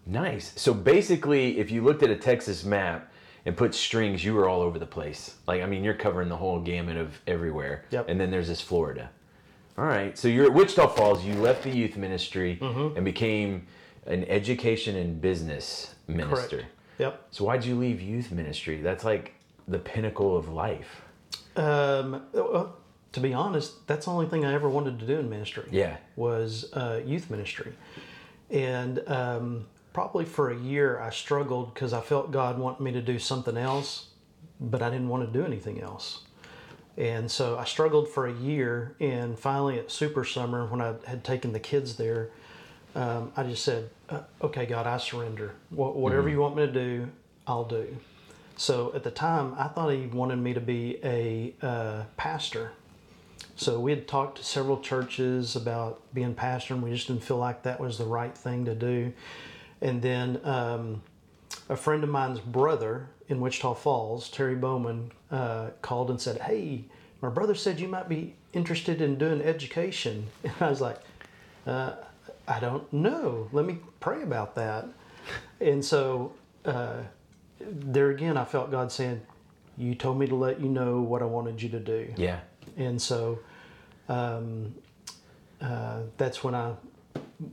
Nice. 0.04 0.52
So 0.56 0.74
basically, 0.74 1.58
if 1.58 1.70
you 1.70 1.82
looked 1.82 2.02
at 2.02 2.10
a 2.10 2.16
Texas 2.16 2.64
map 2.64 3.10
and 3.46 3.56
put 3.56 3.74
strings, 3.74 4.22
you 4.22 4.34
were 4.34 4.46
all 4.46 4.60
over 4.60 4.78
the 4.78 4.86
place. 4.86 5.36
Like, 5.46 5.62
I 5.62 5.66
mean, 5.66 5.84
you're 5.84 5.94
covering 5.94 6.28
the 6.28 6.36
whole 6.36 6.60
gamut 6.60 6.98
of 6.98 7.18
everywhere. 7.26 7.86
Yep. 7.92 8.10
And 8.10 8.20
then 8.20 8.30
there's 8.30 8.48
this 8.48 8.60
Florida. 8.60 9.08
All 9.78 9.84
right. 9.84 10.18
So 10.18 10.26
you're 10.28 10.46
at 10.46 10.52
Wichita 10.52 10.88
Falls. 10.88 11.24
You 11.24 11.34
left 11.34 11.62
the 11.62 11.70
youth 11.70 11.96
ministry 11.96 12.58
Mm-hmm. 12.60 12.96
and 12.96 13.04
became 13.04 13.66
an 14.06 14.24
education 14.24 14.96
and 14.96 15.20
business 15.20 15.94
minister. 16.08 16.56
Correct. 16.56 16.72
Yep. 16.98 17.26
So 17.30 17.44
why'd 17.44 17.64
you 17.64 17.76
leave 17.76 18.00
youth 18.00 18.32
ministry? 18.32 18.80
That's 18.82 19.04
like 19.04 19.34
the 19.68 19.78
pinnacle 19.78 20.36
of 20.36 20.48
life. 20.48 21.02
Um, 21.54 22.22
to 23.12 23.20
be 23.20 23.32
honest, 23.34 23.86
that's 23.86 24.06
the 24.06 24.12
only 24.12 24.26
thing 24.26 24.44
I 24.44 24.52
ever 24.52 24.68
wanted 24.68 24.98
to 24.98 25.06
do 25.06 25.18
in 25.18 25.30
ministry. 25.30 25.68
Yeah. 25.70 25.96
was 26.16 26.72
uh, 26.72 27.00
youth 27.04 27.30
ministry, 27.30 27.72
and 28.50 29.02
um, 29.08 29.66
probably 29.92 30.24
for 30.24 30.50
a 30.50 30.56
year 30.58 30.98
I 31.00 31.10
struggled 31.10 31.74
because 31.74 31.92
I 31.92 32.00
felt 32.00 32.30
God 32.32 32.58
wanted 32.58 32.80
me 32.80 32.92
to 32.92 33.02
do 33.02 33.18
something 33.18 33.56
else, 33.56 34.08
but 34.60 34.82
I 34.82 34.90
didn't 34.90 35.08
want 35.08 35.30
to 35.30 35.38
do 35.38 35.44
anything 35.44 35.80
else. 35.80 36.22
And 36.98 37.30
so 37.30 37.56
I 37.56 37.64
struggled 37.64 38.08
for 38.08 38.26
a 38.26 38.32
year, 38.32 38.96
and 38.98 39.38
finally 39.38 39.78
at 39.78 39.88
Super 39.88 40.24
Summer, 40.24 40.66
when 40.66 40.80
I 40.80 40.94
had 41.06 41.22
taken 41.22 41.52
the 41.52 41.60
kids 41.60 41.96
there, 41.96 42.30
um, 42.96 43.30
I 43.36 43.44
just 43.44 43.62
said, 43.62 43.88
uh, 44.08 44.22
"Okay, 44.42 44.66
God, 44.66 44.84
I 44.88 44.98
surrender. 44.98 45.54
Wh- 45.70 45.94
whatever 45.94 46.28
you 46.28 46.40
want 46.40 46.56
me 46.56 46.66
to 46.66 46.72
do, 46.72 47.08
I'll 47.46 47.64
do." 47.64 47.96
So 48.56 48.92
at 48.96 49.04
the 49.04 49.12
time, 49.12 49.54
I 49.56 49.68
thought 49.68 49.90
he 49.90 50.06
wanted 50.06 50.40
me 50.40 50.52
to 50.54 50.60
be 50.60 50.98
a 51.04 51.54
uh, 51.62 52.02
pastor. 52.16 52.72
So 53.54 53.78
we 53.78 53.92
had 53.92 54.08
talked 54.08 54.38
to 54.38 54.44
several 54.44 54.80
churches 54.80 55.54
about 55.54 56.00
being 56.12 56.34
pastor, 56.34 56.74
and 56.74 56.82
we 56.82 56.90
just 56.90 57.06
didn't 57.06 57.22
feel 57.22 57.38
like 57.38 57.62
that 57.62 57.78
was 57.78 57.98
the 57.98 58.06
right 58.06 58.36
thing 58.36 58.64
to 58.64 58.74
do. 58.74 59.12
And 59.80 60.02
then 60.02 60.40
um, 60.42 61.02
a 61.68 61.76
friend 61.76 62.02
of 62.02 62.10
mine's 62.10 62.40
brother 62.40 63.08
in 63.28 63.40
Wichita 63.40 63.74
Falls, 63.74 64.28
Terry 64.30 64.54
Bowman, 64.54 65.12
uh, 65.30 65.70
called 65.82 66.10
and 66.10 66.20
said, 66.20 66.40
"Hey, 66.40 66.84
my 67.20 67.28
brother 67.28 67.54
said 67.54 67.78
you 67.78 67.88
might 67.88 68.08
be 68.08 68.34
interested 68.52 69.00
in 69.02 69.18
doing 69.18 69.40
education." 69.42 70.26
And 70.44 70.54
I 70.60 70.70
was 70.70 70.80
like, 70.80 70.98
uh, 71.66 71.92
"I 72.46 72.60
don't 72.60 72.90
know. 72.92 73.48
Let 73.52 73.66
me 73.66 73.78
pray 74.00 74.22
about 74.22 74.54
that." 74.54 74.86
And 75.60 75.84
so 75.84 76.32
uh, 76.64 77.02
there 77.60 78.10
again, 78.10 78.36
I 78.36 78.44
felt 78.44 78.70
God 78.70 78.90
saying, 78.90 79.20
"You 79.76 79.94
told 79.94 80.18
me 80.18 80.26
to 80.26 80.34
let 80.34 80.60
you 80.60 80.68
know 80.68 81.00
what 81.00 81.22
I 81.22 81.26
wanted 81.26 81.60
you 81.60 81.68
to 81.70 81.80
do." 81.80 82.12
Yeah. 82.16 82.40
And 82.76 83.00
so 83.00 83.40
um, 84.08 84.74
uh, 85.60 86.00
that's 86.16 86.42
when 86.42 86.54
I 86.54 86.72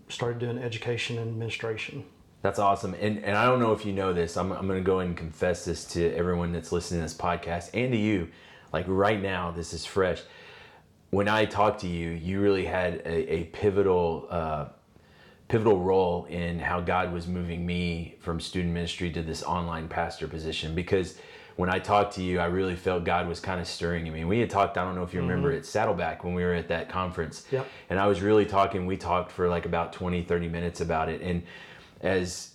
started 0.10 0.40
doing 0.40 0.58
education 0.58 1.18
and 1.18 1.28
administration. 1.28 2.06
That's 2.46 2.60
awesome. 2.60 2.94
And 3.02 3.26
and 3.26 3.36
I 3.36 3.46
don't 3.46 3.60
know 3.60 3.72
if 3.72 3.88
you 3.88 3.92
know 3.92 4.14
this. 4.14 4.38
I'm 4.38 4.52
I'm 4.52 4.68
going 4.68 4.78
to 4.78 4.86
go 4.86 5.00
and 5.00 5.18
confess 5.18 5.66
this 5.66 5.84
to 5.94 6.14
everyone 6.14 6.52
that's 6.52 6.72
listening 6.72 7.00
to 7.00 7.06
this 7.06 7.18
podcast 7.18 7.72
and 7.74 7.92
to 7.92 7.98
you. 7.98 8.28
Like 8.72 8.86
right 8.88 9.20
now, 9.20 9.50
this 9.50 9.74
is 9.74 9.84
fresh. 9.84 10.22
When 11.10 11.28
I 11.28 11.46
talked 11.46 11.82
to 11.82 11.88
you, 11.88 12.12
you 12.12 12.40
really 12.40 12.64
had 12.64 13.02
a, 13.04 13.34
a 13.34 13.44
pivotal 13.46 14.28
uh, 14.30 14.66
pivotal 15.48 15.80
role 15.80 16.26
in 16.26 16.60
how 16.60 16.82
God 16.82 17.12
was 17.12 17.26
moving 17.26 17.66
me 17.66 18.16
from 18.20 18.40
student 18.40 18.76
ministry 18.76 19.10
to 19.14 19.24
this 19.24 19.42
online 19.42 19.88
pastor 19.88 20.28
position 20.28 20.76
because 20.76 21.18
when 21.56 21.72
I 21.72 21.80
talked 21.80 22.14
to 22.16 22.22
you, 22.22 22.40
I 22.40 22.46
really 22.46 22.76
felt 22.76 23.06
God 23.06 23.28
was 23.28 23.40
kind 23.40 23.60
of 23.60 23.66
stirring 23.66 24.06
in 24.06 24.14
me. 24.14 24.24
We 24.24 24.40
had 24.40 24.52
talked, 24.52 24.78
I 24.78 24.84
don't 24.84 24.94
know 24.94 25.04
if 25.04 25.16
you 25.16 25.22
remember 25.22 25.52
at 25.52 25.66
Saddleback 25.66 26.24
when 26.24 26.36
we 26.36 26.44
were 26.44 26.54
at 26.54 26.68
that 26.68 26.90
conference. 26.90 27.48
Yep. 27.50 27.66
And 27.90 27.98
I 27.98 28.06
was 28.06 28.22
really 28.22 28.46
talking, 28.46 28.86
we 28.86 28.98
talked 28.98 29.32
for 29.32 29.48
like 29.48 29.66
about 29.66 29.94
20, 29.94 30.22
30 30.22 30.50
minutes 30.50 30.82
about 30.82 31.10
it. 31.10 31.22
And 31.22 31.42
as 32.02 32.52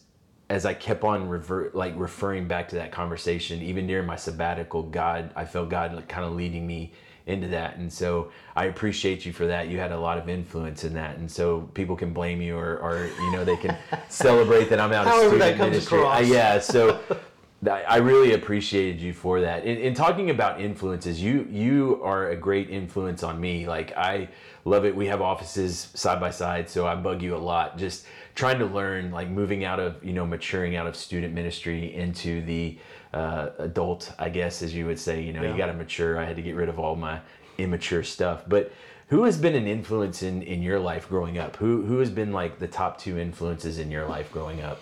as 0.49 0.67
I 0.67 0.75
kept 0.75 1.05
on 1.05 1.29
revert 1.29 1.77
like 1.77 1.95
referring 1.97 2.49
back 2.49 2.69
to 2.71 2.77
that 2.77 2.91
conversation, 2.91 3.63
even 3.63 3.87
during 3.87 4.05
my 4.05 4.17
sabbatical, 4.17 4.83
God, 4.83 5.31
I 5.37 5.45
felt 5.45 5.69
God 5.69 5.95
like 5.95 6.09
kind 6.09 6.25
of 6.25 6.33
leading 6.33 6.67
me 6.67 6.93
into 7.27 7.47
that. 7.49 7.77
And 7.77 7.93
so 7.93 8.33
I 8.57 8.65
appreciate 8.67 9.25
you 9.25 9.33
for 9.33 9.47
that. 9.47 9.69
You 9.69 9.79
had 9.79 9.93
a 9.93 9.99
lot 9.99 10.19
of 10.19 10.29
influence 10.29 10.83
in 10.83 10.95
that. 10.95 11.19
And 11.19 11.31
so 11.31 11.69
people 11.75 11.95
can 11.95 12.13
blame 12.13 12.43
you 12.43 12.57
or, 12.57 12.79
or 12.79 13.11
you 13.21 13.31
know, 13.31 13.45
they 13.45 13.57
can 13.57 13.77
celebrate 14.09 14.69
that 14.71 14.81
I'm 14.81 14.93
out 14.93 15.07
of 15.07 15.29
student 15.29 15.59
ministry. 15.59 15.99
across. 15.99 16.21
Uh, 16.21 16.25
yeah. 16.25 16.59
So 16.59 17.01
I 17.69 17.97
really 17.97 18.33
appreciated 18.33 19.03
you 19.03 19.13
for 19.13 19.43
that. 19.43 19.67
In, 19.67 19.77
in 19.77 19.93
talking 19.95 20.31
about 20.31 20.61
influences, 20.61 21.23
you 21.23 21.47
you 21.51 22.01
are 22.03 22.31
a 22.31 22.37
great 22.37 22.71
influence 22.71 23.23
on 23.23 23.39
me. 23.39 23.67
Like 23.67 23.95
I 23.99 24.29
love 24.65 24.87
it. 24.87 24.97
We 24.97 25.07
have 25.09 25.21
offices 25.21 25.89
side 25.95 26.21
by 26.21 26.31
side, 26.31 26.71
so 26.71 26.87
I 26.87 26.95
bug 26.95 27.21
you 27.21 27.37
a 27.37 27.39
lot. 27.39 27.77
Just 27.77 28.07
trying 28.35 28.59
to 28.61 28.65
learn, 28.67 29.11
like 29.11 29.29
moving 29.29 29.65
out 29.65 29.79
of 29.79 30.03
you 30.03 30.15
know 30.15 30.27
maturing 30.27 30.75
out 30.77 30.87
of 30.87 30.97
student 30.97 31.35
ministry 31.35 31.95
into 31.95 32.41
the 32.43 32.79
uh, 33.13 33.51
adult, 33.59 34.11
I 34.19 34.31
guess, 34.31 34.63
as 34.63 34.75
you 34.75 34.87
would 34.87 34.99
say. 34.99 35.21
You 35.23 35.35
know, 35.35 35.43
Yeah. 35.43 35.51
you 35.53 35.59
got 35.59 35.67
to 35.67 35.75
mature. 35.75 36.19
I 36.19 36.25
had 36.25 36.37
to 36.37 36.43
get 36.43 36.55
rid 36.57 36.71
of 36.71 36.79
all 36.79 36.97
my 36.97 37.21
immature 37.59 38.03
stuff, 38.03 38.45
but. 38.49 38.73
Who 39.09 39.25
has 39.25 39.37
been 39.37 39.57
an 39.57 39.67
influence 39.67 40.23
in, 40.23 40.43
in 40.43 40.63
your 40.63 40.79
life 40.79 41.09
growing 41.09 41.37
up? 41.37 41.57
Who 41.57 41.83
who 41.83 41.99
has 41.99 42.11
been 42.11 42.33
like 42.33 42.61
the 42.61 42.69
top 42.69 42.97
two 42.97 43.19
influences 43.19 43.81
in 43.81 43.91
your 43.91 44.07
life 44.07 44.31
growing 44.31 44.61
up? 44.63 44.81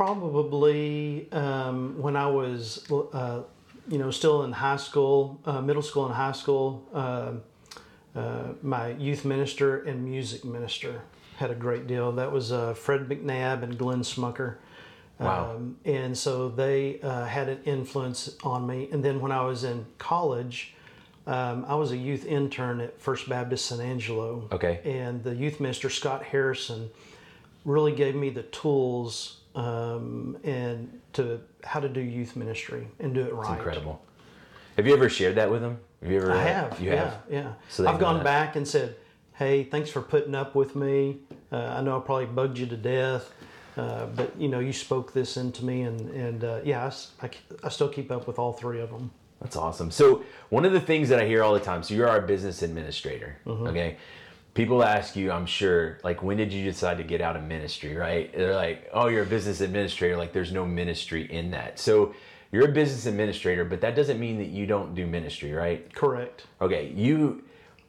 Probably 0.00 1.30
um, 1.30 2.00
when 2.00 2.16
I 2.16 2.26
was, 2.26 2.90
uh, 2.90 3.42
you 3.86 3.98
know, 3.98 4.10
still 4.10 4.44
in 4.44 4.52
high 4.52 4.78
school, 4.78 5.38
uh, 5.44 5.60
middle 5.60 5.82
school 5.82 6.06
and 6.06 6.14
high 6.14 6.32
school, 6.32 6.88
uh, 6.94 7.32
uh, 8.18 8.54
my 8.62 8.92
youth 8.92 9.26
minister 9.26 9.82
and 9.82 10.02
music 10.02 10.42
minister 10.42 11.02
had 11.36 11.50
a 11.50 11.54
great 11.54 11.86
deal. 11.86 12.12
That 12.12 12.32
was 12.32 12.50
uh, 12.50 12.72
Fred 12.72 13.10
McNabb 13.10 13.62
and 13.62 13.76
Glenn 13.76 14.00
Smucker. 14.00 14.54
Wow. 15.18 15.56
Um, 15.56 15.76
and 15.84 16.16
so 16.16 16.48
they 16.48 16.98
uh, 17.02 17.26
had 17.26 17.50
an 17.50 17.62
influence 17.66 18.38
on 18.42 18.66
me. 18.66 18.88
And 18.90 19.04
then 19.04 19.20
when 19.20 19.32
I 19.32 19.42
was 19.42 19.64
in 19.64 19.84
college, 19.98 20.72
um, 21.26 21.66
I 21.68 21.74
was 21.74 21.92
a 21.92 21.96
youth 21.98 22.24
intern 22.24 22.80
at 22.80 22.98
First 22.98 23.28
Baptist 23.28 23.66
San 23.66 23.82
Angelo. 23.82 24.48
Okay. 24.50 24.80
And 24.82 25.22
the 25.22 25.34
youth 25.34 25.60
minister, 25.60 25.90
Scott 25.90 26.24
Harrison, 26.24 26.88
really 27.66 27.92
gave 27.92 28.14
me 28.14 28.30
the 28.30 28.44
tools 28.44 29.39
um, 29.54 30.36
and 30.44 31.00
to 31.14 31.40
how 31.64 31.80
to 31.80 31.88
do 31.88 32.00
youth 32.00 32.36
ministry 32.36 32.88
and 32.98 33.14
do 33.14 33.22
it 33.22 33.34
right. 33.34 33.56
Incredible. 33.56 34.00
Have 34.76 34.86
you 34.86 34.94
ever 34.94 35.08
shared 35.08 35.34
that 35.36 35.50
with 35.50 35.60
them? 35.60 35.78
Have 36.02 36.10
you 36.10 36.18
ever? 36.18 36.32
I 36.32 36.42
have. 36.42 36.80
You 36.80 36.90
yeah, 36.90 36.96
have. 36.96 37.22
Yeah. 37.28 37.52
So 37.68 37.86
I've 37.86 37.98
gone 37.98 38.22
back 38.22 38.56
and 38.56 38.66
said, 38.66 38.96
"Hey, 39.34 39.64
thanks 39.64 39.90
for 39.90 40.00
putting 40.00 40.34
up 40.34 40.54
with 40.54 40.74
me. 40.76 41.18
Uh, 41.52 41.56
I 41.56 41.82
know 41.82 41.98
I 41.98 42.00
probably 42.00 42.26
bugged 42.26 42.58
you 42.58 42.66
to 42.66 42.76
death, 42.76 43.32
uh, 43.76 44.06
but 44.06 44.38
you 44.38 44.48
know 44.48 44.60
you 44.60 44.72
spoke 44.72 45.12
this 45.12 45.36
into 45.36 45.64
me, 45.64 45.82
and 45.82 46.10
and 46.10 46.44
uh, 46.44 46.60
yeah, 46.64 46.90
I 47.22 47.26
I, 47.26 47.30
I 47.64 47.68
still 47.68 47.88
keep 47.88 48.10
up 48.10 48.26
with 48.26 48.38
all 48.38 48.52
three 48.52 48.80
of 48.80 48.90
them. 48.90 49.10
That's 49.40 49.56
awesome. 49.56 49.90
So 49.90 50.22
one 50.50 50.64
of 50.64 50.72
the 50.72 50.80
things 50.80 51.08
that 51.08 51.20
I 51.20 51.26
hear 51.26 51.42
all 51.42 51.54
the 51.54 51.60
time. 51.60 51.82
So 51.82 51.94
you're 51.94 52.08
our 52.08 52.20
business 52.20 52.62
administrator. 52.62 53.38
Mm-hmm. 53.46 53.66
Okay. 53.68 53.96
People 54.54 54.82
ask 54.82 55.14
you, 55.16 55.30
I'm 55.30 55.46
sure, 55.46 55.98
like, 56.02 56.22
when 56.22 56.36
did 56.36 56.52
you 56.52 56.64
decide 56.64 56.98
to 56.98 57.04
get 57.04 57.20
out 57.20 57.36
of 57.36 57.44
ministry? 57.44 57.94
Right? 57.94 58.32
They're 58.36 58.54
like, 58.54 58.88
oh, 58.92 59.06
you're 59.08 59.22
a 59.22 59.26
business 59.26 59.60
administrator. 59.60 60.16
Like, 60.16 60.32
there's 60.32 60.52
no 60.52 60.66
ministry 60.66 61.30
in 61.30 61.52
that. 61.52 61.78
So 61.78 62.14
you're 62.52 62.68
a 62.68 62.72
business 62.72 63.06
administrator, 63.06 63.64
but 63.64 63.80
that 63.80 63.94
doesn't 63.94 64.18
mean 64.18 64.38
that 64.38 64.48
you 64.48 64.66
don't 64.66 64.94
do 64.94 65.06
ministry, 65.06 65.52
right? 65.52 65.92
Correct. 65.94 66.46
Okay, 66.60 66.92
you 66.94 67.44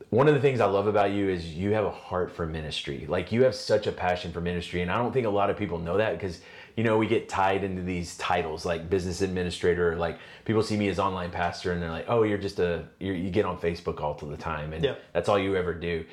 one 0.10 0.28
of 0.28 0.34
the 0.34 0.42
things 0.42 0.60
I 0.60 0.66
love 0.66 0.88
about 0.88 1.12
you 1.12 1.30
is 1.30 1.54
you 1.54 1.72
have 1.72 1.86
a 1.86 1.90
heart 1.92 2.36
for 2.36 2.46
ministry. 2.46 3.06
Like 3.08 3.32
you 3.32 3.44
have 3.44 3.56
such 3.56 3.88
a 3.88 3.94
passion 3.94 4.34
for 4.34 4.42
ministry 4.42 4.82
and 4.82 4.92
I 4.92 4.98
don't 4.98 5.14
think 5.14 5.26
a 5.26 5.30
lot 5.30 5.50
of 5.50 5.56
people 5.58 5.80
know 5.80 5.98
that 5.98 6.14
because 6.20 6.42
you 6.76 6.84
know 6.84 6.98
we 6.98 7.08
get 7.08 7.30
tied 7.30 7.64
into 7.64 7.82
these 7.82 8.18
titles 8.18 8.66
like 8.66 8.90
business 8.90 9.22
administrator 9.22 9.96
like 9.96 10.20
people 10.44 10.64
see 10.64 10.76
me 10.76 10.90
as 10.90 11.00
online 11.00 11.32
pastor 11.32 11.72
and 11.72 11.82
they're 11.82 11.90
like, 11.90 12.06
"Oh, 12.10 12.24
you're 12.24 12.38
just 12.38 12.60
a 12.60 12.84
you're, 13.00 13.16
you 13.16 13.30
get 13.32 13.46
on 13.46 13.58
Facebook 13.58 14.02
all 14.02 14.14
the 14.14 14.36
time 14.38 14.74
and 14.74 14.84
Yeah. 14.84 14.96
that's 15.14 15.30
all 15.30 15.40
you 15.40 15.56
ever 15.56 15.74
do." 15.74 16.04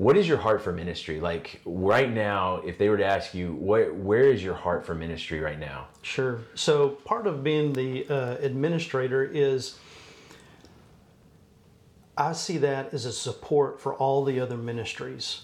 What 0.00 0.16
is 0.16 0.26
your 0.26 0.38
heart 0.38 0.62
for 0.62 0.72
ministry? 0.72 1.20
Like 1.20 1.60
right 1.66 2.10
now, 2.10 2.62
if 2.64 2.78
they 2.78 2.88
were 2.88 2.96
to 2.96 3.04
ask 3.04 3.34
you, 3.34 3.52
what 3.52 3.94
where 3.94 4.22
is 4.22 4.42
your 4.42 4.54
heart 4.54 4.86
for 4.86 4.94
ministry 4.94 5.40
right 5.40 5.58
now? 5.58 5.88
Sure. 6.00 6.40
So 6.54 6.88
part 6.88 7.26
of 7.26 7.44
being 7.44 7.74
the 7.74 8.08
uh, 8.08 8.36
administrator 8.38 9.22
is 9.22 9.78
I 12.16 12.32
see 12.32 12.56
that 12.56 12.94
as 12.94 13.04
a 13.04 13.12
support 13.12 13.78
for 13.78 13.92
all 13.92 14.24
the 14.24 14.40
other 14.40 14.56
ministries. 14.56 15.42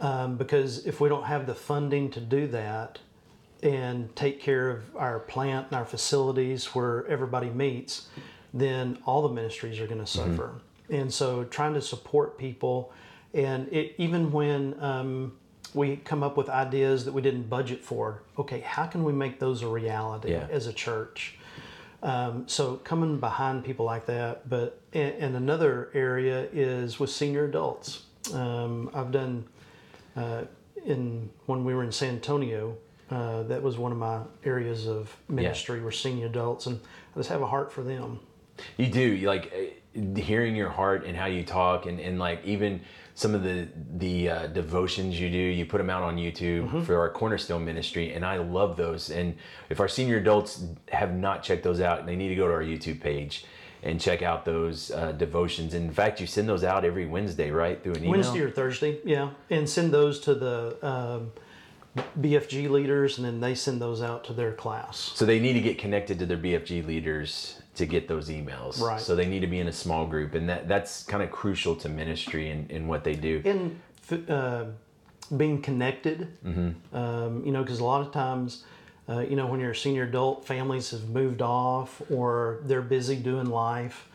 Um, 0.00 0.36
because 0.36 0.86
if 0.86 1.00
we 1.00 1.08
don't 1.08 1.24
have 1.24 1.48
the 1.48 1.56
funding 1.56 2.08
to 2.12 2.20
do 2.20 2.46
that 2.46 3.00
and 3.64 4.14
take 4.14 4.40
care 4.40 4.70
of 4.70 4.94
our 4.94 5.18
plant 5.18 5.66
and 5.70 5.76
our 5.76 5.84
facilities 5.84 6.66
where 6.76 7.04
everybody 7.08 7.50
meets, 7.50 8.06
then 8.54 8.98
all 9.04 9.22
the 9.22 9.34
ministries 9.34 9.80
are 9.80 9.88
going 9.88 9.98
to 9.98 10.06
suffer. 10.06 10.60
And 10.90 11.12
so 11.12 11.42
trying 11.42 11.74
to 11.74 11.82
support 11.82 12.38
people, 12.38 12.92
and 13.36 13.68
it, 13.72 13.94
even 13.98 14.32
when 14.32 14.74
um, 14.82 15.32
we 15.74 15.96
come 15.96 16.22
up 16.22 16.36
with 16.36 16.48
ideas 16.48 17.04
that 17.04 17.12
we 17.12 17.20
didn't 17.20 17.48
budget 17.50 17.84
for, 17.84 18.22
okay, 18.38 18.60
how 18.60 18.86
can 18.86 19.04
we 19.04 19.12
make 19.12 19.38
those 19.38 19.62
a 19.62 19.68
reality 19.68 20.30
Yeah. 20.32 20.46
as 20.50 20.66
a 20.66 20.72
church? 20.72 21.38
Um, 22.02 22.48
so 22.48 22.76
coming 22.76 23.18
behind 23.20 23.64
people 23.64 23.84
like 23.84 24.06
that, 24.06 24.48
but 24.48 24.80
and, 24.92 25.14
and 25.14 25.36
another 25.36 25.90
area 25.94 26.46
is 26.52 26.98
with 26.98 27.10
senior 27.10 27.44
adults. 27.44 28.04
Um, 28.32 28.90
I've 28.94 29.12
done 29.12 29.44
uh, 30.16 30.42
in 30.84 31.28
when 31.46 31.64
we 31.64 31.74
were 31.74 31.84
in 31.84 31.92
San 31.92 32.14
Antonio. 32.14 32.76
Uh, 33.10 33.42
that 33.44 33.62
was 33.62 33.78
one 33.78 33.92
of 33.92 33.98
my 33.98 34.20
areas 34.44 34.88
of 34.88 35.14
ministry 35.28 35.80
were 35.80 35.92
senior 35.92 36.26
adults, 36.26 36.66
and 36.66 36.80
I 37.14 37.18
just 37.18 37.28
have 37.28 37.42
a 37.42 37.46
heart 37.46 37.72
for 37.72 37.82
them. 37.82 38.18
You 38.76 38.88
do. 38.88 39.00
You 39.00 39.28
like 39.28 39.52
uh, 39.54 40.20
hearing 40.20 40.54
your 40.56 40.70
heart 40.70 41.04
and 41.06 41.16
how 41.16 41.26
you 41.26 41.44
talk, 41.44 41.86
and, 41.86 41.98
and 42.00 42.18
like 42.18 42.44
even 42.44 42.80
some 43.16 43.34
of 43.34 43.42
the 43.42 43.66
the 43.96 44.28
uh, 44.28 44.46
devotions 44.48 45.18
you 45.18 45.30
do. 45.30 45.38
You 45.38 45.64
put 45.64 45.78
them 45.78 45.88
out 45.90 46.02
on 46.02 46.16
YouTube 46.18 46.84
for 46.84 47.00
our 47.00 47.10
Cornerstone 47.10 47.64
Ministry, 47.64 48.12
and 48.12 48.24
I 48.24 48.36
love 48.36 48.76
those. 48.76 49.10
And 49.10 49.34
if 49.70 49.80
our 49.80 49.88
senior 49.88 50.18
adults 50.18 50.62
have 50.92 51.14
not 51.16 51.42
checked 51.42 51.64
those 51.64 51.80
out, 51.80 52.04
they 52.04 52.14
need 52.14 52.28
to 52.28 52.36
go 52.36 52.46
to 52.46 52.52
our 52.52 52.62
YouTube 52.62 53.00
page 53.00 53.46
and 53.82 53.98
check 53.98 54.20
out 54.20 54.44
those 54.44 54.90
uh, 54.90 55.12
devotions. 55.12 55.72
In 55.72 55.90
fact, 55.90 56.20
you 56.20 56.26
send 56.26 56.46
those 56.46 56.62
out 56.62 56.84
every 56.84 57.06
Wednesday, 57.06 57.50
right, 57.50 57.82
through 57.82 57.94
an 57.94 58.04
email. 58.04 58.10
Wednesday 58.10 58.40
or 58.40 58.50
Thursday, 58.50 58.98
yeah, 59.02 59.30
and 59.48 59.68
send 59.68 59.92
those 59.94 60.20
to 60.20 60.34
the 60.34 60.76
um, 60.86 61.32
BFG 62.20 62.68
leaders, 62.70 63.18
and 63.18 63.26
then 63.26 63.40
they 63.40 63.54
send 63.54 63.80
those 63.80 64.02
out 64.02 64.24
to 64.24 64.32
their 64.32 64.52
class. 64.52 65.12
So 65.14 65.24
they 65.24 65.38
need 65.40 65.54
to 65.54 65.60
get 65.60 65.78
connected 65.78 66.18
to 66.18 66.26
their 66.26 66.36
BFG 66.38 66.86
leaders 66.86 67.60
to 67.76 67.86
get 67.86 68.08
those 68.08 68.28
emails. 68.28 68.80
Right. 68.80 69.00
So 69.00 69.14
they 69.16 69.26
need 69.26 69.40
to 69.40 69.46
be 69.46 69.60
in 69.60 69.68
a 69.68 69.72
small 69.72 70.06
group, 70.06 70.34
and 70.34 70.48
that 70.48 70.68
that's 70.68 71.04
kind 71.04 71.22
of 71.22 71.30
crucial 71.30 71.74
to 71.76 71.88
ministry 71.88 72.50
and, 72.50 72.70
and 72.70 72.88
what 72.88 73.04
they 73.04 73.14
do. 73.14 73.42
and 73.44 73.80
uh, 74.30 74.64
being 75.36 75.60
connected. 75.62 76.28
Um, 76.92 77.42
you 77.44 77.52
know, 77.52 77.62
because 77.62 77.80
a 77.80 77.84
lot 77.84 78.00
of 78.06 78.12
times 78.12 78.64
Uh, 79.08 79.20
you 79.20 79.36
know, 79.36 79.46
when 79.46 79.60
you're 79.60 79.70
a 79.70 79.76
senior 79.76 80.02
adult, 80.02 80.44
families 80.44 80.90
have 80.90 81.08
moved 81.08 81.40
off 81.40 82.02
or 82.10 82.58
they're 82.64 82.82
busy 82.82 83.14
doing 83.14 83.46
life, 83.46 84.08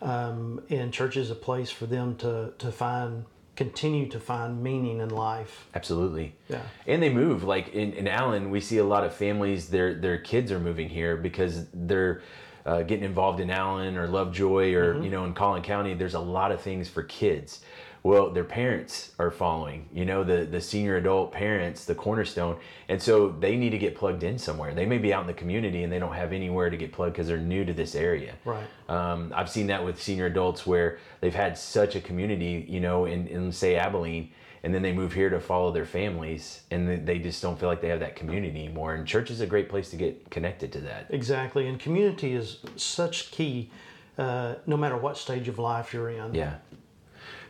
um, 0.00 0.58
and 0.70 0.90
church 0.90 1.18
is 1.18 1.30
a 1.30 1.34
place 1.34 1.70
for 1.70 1.84
them 1.86 2.16
to 2.16 2.52
to 2.58 2.72
find 2.72 3.24
continue 3.58 4.06
to 4.08 4.20
find 4.20 4.62
meaning 4.62 5.00
in 5.00 5.08
life. 5.08 5.66
Absolutely. 5.74 6.32
Yeah. 6.48 6.62
And 6.86 7.02
they 7.02 7.12
move. 7.12 7.42
Like 7.42 7.74
in, 7.74 7.92
in 7.92 8.06
Allen, 8.06 8.50
we 8.50 8.60
see 8.60 8.78
a 8.78 8.84
lot 8.84 9.02
of 9.02 9.12
families, 9.12 9.68
their 9.68 9.94
their 9.94 10.16
kids 10.16 10.52
are 10.52 10.60
moving 10.60 10.88
here 10.88 11.16
because 11.16 11.66
they're 11.74 12.22
uh, 12.66 12.82
getting 12.82 13.04
involved 13.04 13.40
in 13.40 13.50
Allen 13.50 13.96
or 13.96 14.06
Lovejoy 14.06 14.74
or, 14.74 15.02
you 15.02 15.10
know, 15.10 15.24
in 15.24 15.34
Collin 15.34 15.62
County. 15.62 15.94
There's 15.94 16.14
a 16.14 16.20
lot 16.20 16.52
of 16.52 16.60
things 16.60 16.88
for 16.88 17.02
kids. 17.02 17.60
Well, 18.04 18.30
their 18.30 18.44
parents 18.44 19.12
are 19.18 19.30
following, 19.30 19.88
you 19.92 20.04
know, 20.04 20.22
the, 20.22 20.44
the 20.44 20.60
senior 20.60 20.96
adult 20.96 21.32
parents, 21.32 21.84
the 21.84 21.96
cornerstone. 21.96 22.58
And 22.88 23.02
so 23.02 23.28
they 23.28 23.56
need 23.56 23.70
to 23.70 23.78
get 23.78 23.96
plugged 23.96 24.22
in 24.22 24.38
somewhere. 24.38 24.72
They 24.72 24.86
may 24.86 24.98
be 24.98 25.12
out 25.12 25.22
in 25.22 25.26
the 25.26 25.34
community 25.34 25.82
and 25.82 25.92
they 25.92 25.98
don't 25.98 26.14
have 26.14 26.32
anywhere 26.32 26.70
to 26.70 26.76
get 26.76 26.92
plugged 26.92 27.14
because 27.14 27.26
they're 27.26 27.38
new 27.38 27.64
to 27.64 27.72
this 27.72 27.94
area. 27.94 28.34
Right. 28.44 28.64
Um, 28.88 29.32
I've 29.34 29.50
seen 29.50 29.66
that 29.66 29.84
with 29.84 30.00
senior 30.00 30.26
adults 30.26 30.66
where 30.66 30.98
they've 31.20 31.34
had 31.34 31.58
such 31.58 31.96
a 31.96 32.00
community, 32.00 32.64
you 32.68 32.80
know, 32.80 33.04
in, 33.06 33.26
in 33.26 33.50
say 33.50 33.76
Abilene, 33.76 34.30
and 34.62 34.74
then 34.74 34.82
they 34.82 34.92
move 34.92 35.12
here 35.12 35.30
to 35.30 35.40
follow 35.40 35.70
their 35.70 35.86
families, 35.86 36.62
and 36.70 37.06
they- 37.06 37.18
just 37.18 37.42
don't 37.42 37.58
feel 37.58 37.68
like 37.68 37.80
they 37.80 37.88
have 37.88 38.00
that 38.00 38.16
community 38.16 38.64
anymore. 38.64 38.94
And 38.94 39.06
church 39.06 39.30
is 39.30 39.40
a 39.40 39.46
great 39.46 39.68
place 39.68 39.90
to 39.90 39.96
get 39.96 40.30
connected 40.30 40.72
to 40.72 40.80
that. 40.80 41.06
Exactly. 41.10 41.66
And 41.68 41.78
community 41.78 42.32
is 42.32 42.58
such 42.76 43.30
key, 43.30 43.70
uh, 44.16 44.54
no 44.66 44.76
matter 44.76 44.96
what 44.96 45.16
stage 45.16 45.48
of 45.48 45.58
life 45.58 45.92
you're 45.92 46.10
in. 46.10 46.34
Yeah. 46.34 46.54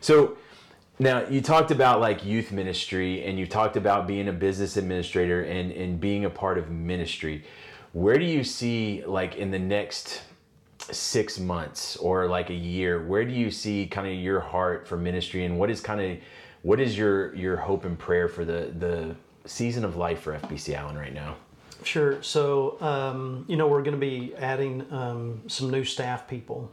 So 0.01 0.37
now 0.97 1.27
you 1.27 1.41
talked 1.41 1.71
about 1.71 2.01
like 2.01 2.25
youth 2.25 2.51
ministry, 2.51 3.23
and 3.23 3.39
you 3.39 3.47
talked 3.47 3.77
about 3.77 4.07
being 4.07 4.27
a 4.27 4.33
business 4.33 4.77
administrator 4.77 5.43
and 5.43 5.71
and 5.71 5.99
being 5.99 6.25
a 6.25 6.29
part 6.29 6.57
of 6.57 6.69
ministry. 6.69 7.43
Where 7.93 8.17
do 8.17 8.25
you 8.25 8.43
see 8.43 9.03
like 9.05 9.35
in 9.37 9.51
the 9.51 9.59
next 9.59 10.23
six 10.91 11.39
months 11.39 11.95
or 11.97 12.27
like 12.27 12.49
a 12.49 12.53
year 12.53 13.05
where 13.05 13.23
do 13.25 13.31
you 13.31 13.51
see 13.51 13.85
kind 13.85 14.07
of 14.07 14.13
your 14.13 14.39
heart 14.39 14.87
for 14.87 14.97
ministry 14.97 15.45
and 15.45 15.59
what 15.59 15.69
is 15.69 15.81
kind 15.81 16.01
of 16.01 16.17
what 16.63 16.79
is 16.79 16.97
your 16.97 17.33
your 17.35 17.57
hope 17.57 17.85
and 17.85 17.97
prayer 17.97 18.27
for 18.27 18.43
the 18.45 18.71
the 18.77 19.15
season 19.45 19.83
of 19.85 19.95
life 19.95 20.21
for 20.21 20.37
fbc 20.39 20.73
allen 20.75 20.97
right 20.97 21.13
now 21.13 21.35
Sure. 21.81 22.21
So, 22.21 22.75
um, 22.81 23.45
you 23.47 23.55
know, 23.55 23.65
we're 23.67 23.83
going 23.83 23.93
to 23.93 24.05
be 24.05 24.35
adding 24.35 24.85
um, 24.91 25.41
some 25.47 25.69
new 25.69 25.85
staff 25.85 26.27
people. 26.27 26.69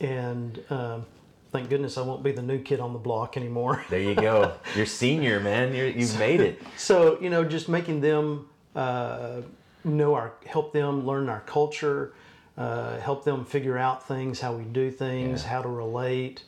And 0.00 0.62
um, 0.70 1.06
thank 1.50 1.68
goodness 1.68 1.98
I 1.98 2.02
won't 2.02 2.22
be 2.22 2.30
the 2.30 2.40
new 2.42 2.60
kid 2.60 2.78
on 2.78 2.92
the 2.92 2.98
block 3.00 3.36
anymore. 3.36 3.84
there 3.90 3.98
you 4.00 4.14
go 4.14 4.52
you're 4.76 4.86
senior 4.86 5.40
man 5.40 5.74
you're, 5.74 5.88
you've 5.88 6.16
made 6.20 6.40
it 6.40 6.62
so, 6.76 7.20
you 7.20 7.30
know, 7.30 7.42
just 7.42 7.68
making 7.68 8.00
them 8.00 8.48
uh, 8.76 9.40
know 9.82 10.14
our, 10.14 10.34
help 10.46 10.72
them 10.72 11.04
learn 11.04 11.28
our 11.28 11.40
culture, 11.40 12.12
uh, 12.56 12.98
help 13.00 13.24
them 13.24 13.44
figure 13.44 13.76
out 13.76 14.06
things, 14.06 14.38
how 14.40 14.54
we 14.54 14.62
do 14.62 14.88
things, 14.88 15.42
Yeah. 15.42 15.48
how 15.48 15.62
to 15.62 15.68
relate. 15.68 16.44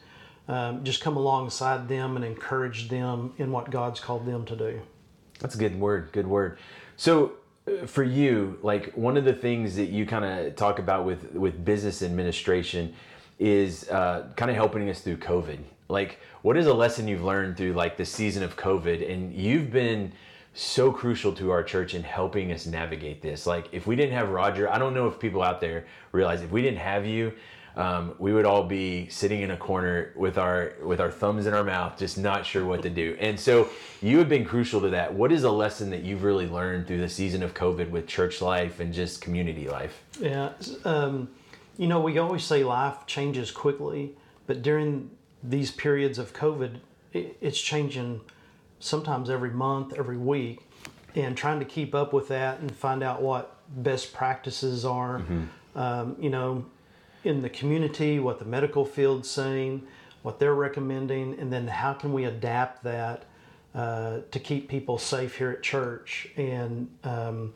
Um, 0.48 0.84
just 0.84 1.00
come 1.00 1.16
alongside 1.16 1.88
them 1.88 2.14
and 2.16 2.24
encourage 2.24 2.88
them 2.88 3.32
in 3.38 3.50
what 3.50 3.70
God's 3.70 3.98
called 3.98 4.26
them 4.26 4.44
to 4.46 4.56
do. 4.56 4.80
That's 5.40 5.54
a 5.54 5.58
good 5.58 5.78
word. 5.78 6.12
Good 6.12 6.26
word. 6.26 6.58
So, 6.96 7.32
uh, 7.66 7.86
for 7.86 8.04
you, 8.04 8.58
like 8.62 8.92
one 8.94 9.16
of 9.16 9.24
the 9.24 9.32
things 9.32 9.74
that 9.76 9.86
you 9.86 10.06
kind 10.06 10.24
of 10.24 10.54
talk 10.54 10.78
about 10.78 11.04
with 11.04 11.32
with 11.32 11.64
business 11.64 12.00
administration 12.02 12.94
is 13.38 13.88
uh, 13.90 14.28
kind 14.36 14.50
of 14.50 14.56
helping 14.56 14.88
us 14.88 15.00
through 15.00 15.18
COVID. 15.18 15.58
Like, 15.88 16.20
what 16.42 16.56
is 16.56 16.66
a 16.66 16.74
lesson 16.74 17.06
you've 17.06 17.24
learned 17.24 17.56
through 17.56 17.74
like 17.74 17.96
the 17.96 18.04
season 18.04 18.42
of 18.42 18.56
COVID? 18.56 19.10
And 19.10 19.32
you've 19.34 19.70
been 19.70 20.12
so 20.54 20.90
crucial 20.90 21.32
to 21.34 21.50
our 21.50 21.62
church 21.62 21.94
in 21.94 22.02
helping 22.02 22.50
us 22.50 22.66
navigate 22.66 23.20
this. 23.20 23.46
Like, 23.46 23.68
if 23.72 23.86
we 23.86 23.94
didn't 23.94 24.14
have 24.14 24.30
Rodger, 24.30 24.72
I 24.72 24.78
don't 24.78 24.94
know 24.94 25.06
if 25.06 25.18
people 25.18 25.42
out 25.42 25.60
there 25.60 25.86
realize 26.12 26.40
if 26.42 26.50
we 26.50 26.62
didn't 26.62 26.78
have 26.78 27.04
you, 27.04 27.32
um, 27.76 28.14
we 28.18 28.32
would 28.32 28.46
all 28.46 28.64
be 28.64 29.06
sitting 29.10 29.42
in 29.42 29.50
a 29.50 29.56
corner 29.56 30.12
with 30.16 30.38
our 30.38 30.72
with 30.82 30.98
our 30.98 31.10
thumbs 31.10 31.46
in 31.46 31.52
our 31.52 31.62
mouth, 31.62 31.98
just 31.98 32.16
not 32.16 32.46
sure 32.46 32.64
what 32.64 32.82
to 32.82 32.90
do. 32.90 33.16
And 33.20 33.38
so 33.38 33.68
you 34.00 34.18
have 34.18 34.28
been 34.28 34.46
crucial 34.46 34.80
to 34.80 34.88
that. 34.90 35.12
What 35.12 35.30
is 35.30 35.44
a 35.44 35.50
lesson 35.50 35.90
that 35.90 36.02
you've 36.02 36.24
really 36.24 36.46
learned 36.46 36.86
through 36.86 37.00
the 37.00 37.08
season 37.08 37.42
of 37.42 37.52
COVID 37.52 37.90
with 37.90 38.06
church 38.06 38.40
life 38.40 38.80
and 38.80 38.94
just 38.94 39.20
community 39.20 39.68
life? 39.68 40.02
Yeah, 40.18 40.52
um, 40.84 41.28
you 41.76 41.86
know, 41.86 42.00
we 42.00 42.16
always 42.18 42.44
say 42.44 42.64
life 42.64 43.06
changes 43.06 43.50
quickly, 43.50 44.14
but 44.46 44.62
during 44.62 45.10
these 45.42 45.70
periods 45.70 46.18
of 46.18 46.32
COVID, 46.32 46.80
it, 47.12 47.36
it's 47.42 47.60
changing 47.60 48.22
sometimes 48.80 49.28
every 49.28 49.50
month, 49.50 49.92
every 49.98 50.16
week, 50.16 50.60
and 51.14 51.36
trying 51.36 51.58
to 51.58 51.66
keep 51.66 51.94
up 51.94 52.14
with 52.14 52.28
that 52.28 52.60
and 52.60 52.74
find 52.74 53.02
out 53.02 53.20
what 53.20 53.58
best 53.68 54.14
practices 54.14 54.86
are. 54.86 55.22
Um, 55.74 56.16
you 56.18 56.30
know, 56.30 56.64
in 57.26 57.42
the 57.42 57.50
community, 57.50 58.18
what 58.18 58.38
the 58.38 58.44
medical 58.44 58.84
field's 58.84 59.28
saying, 59.28 59.86
what 60.22 60.38
they're 60.38 60.54
recommending, 60.54 61.38
and 61.38 61.52
then 61.52 61.68
how 61.68 61.92
can 61.92 62.12
we 62.12 62.24
adapt 62.24 62.84
that 62.84 63.24
uh, 63.74 64.20
to 64.30 64.38
keep 64.38 64.68
people 64.68 64.98
safe 64.98 65.36
here 65.36 65.50
at 65.50 65.62
church 65.62 66.28
and 66.36 66.88
um, 67.04 67.52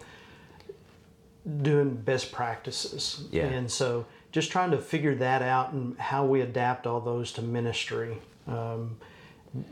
doing 1.63 1.95
best 1.95 2.31
practices. 2.31 3.25
Yeah. 3.31 3.47
And 3.47 3.71
so 3.71 4.07
just 4.31 4.53
trying 4.53 4.71
to 4.73 4.79
figure 4.79 5.15
that 5.15 5.43
out 5.43 5.73
and 5.73 5.99
how 5.99 6.27
we 6.27 6.43
adapt 6.43 6.87
all 6.87 7.01
those 7.01 7.33
to 7.33 7.43
ministry. 7.43 8.19
Um, 8.47 8.99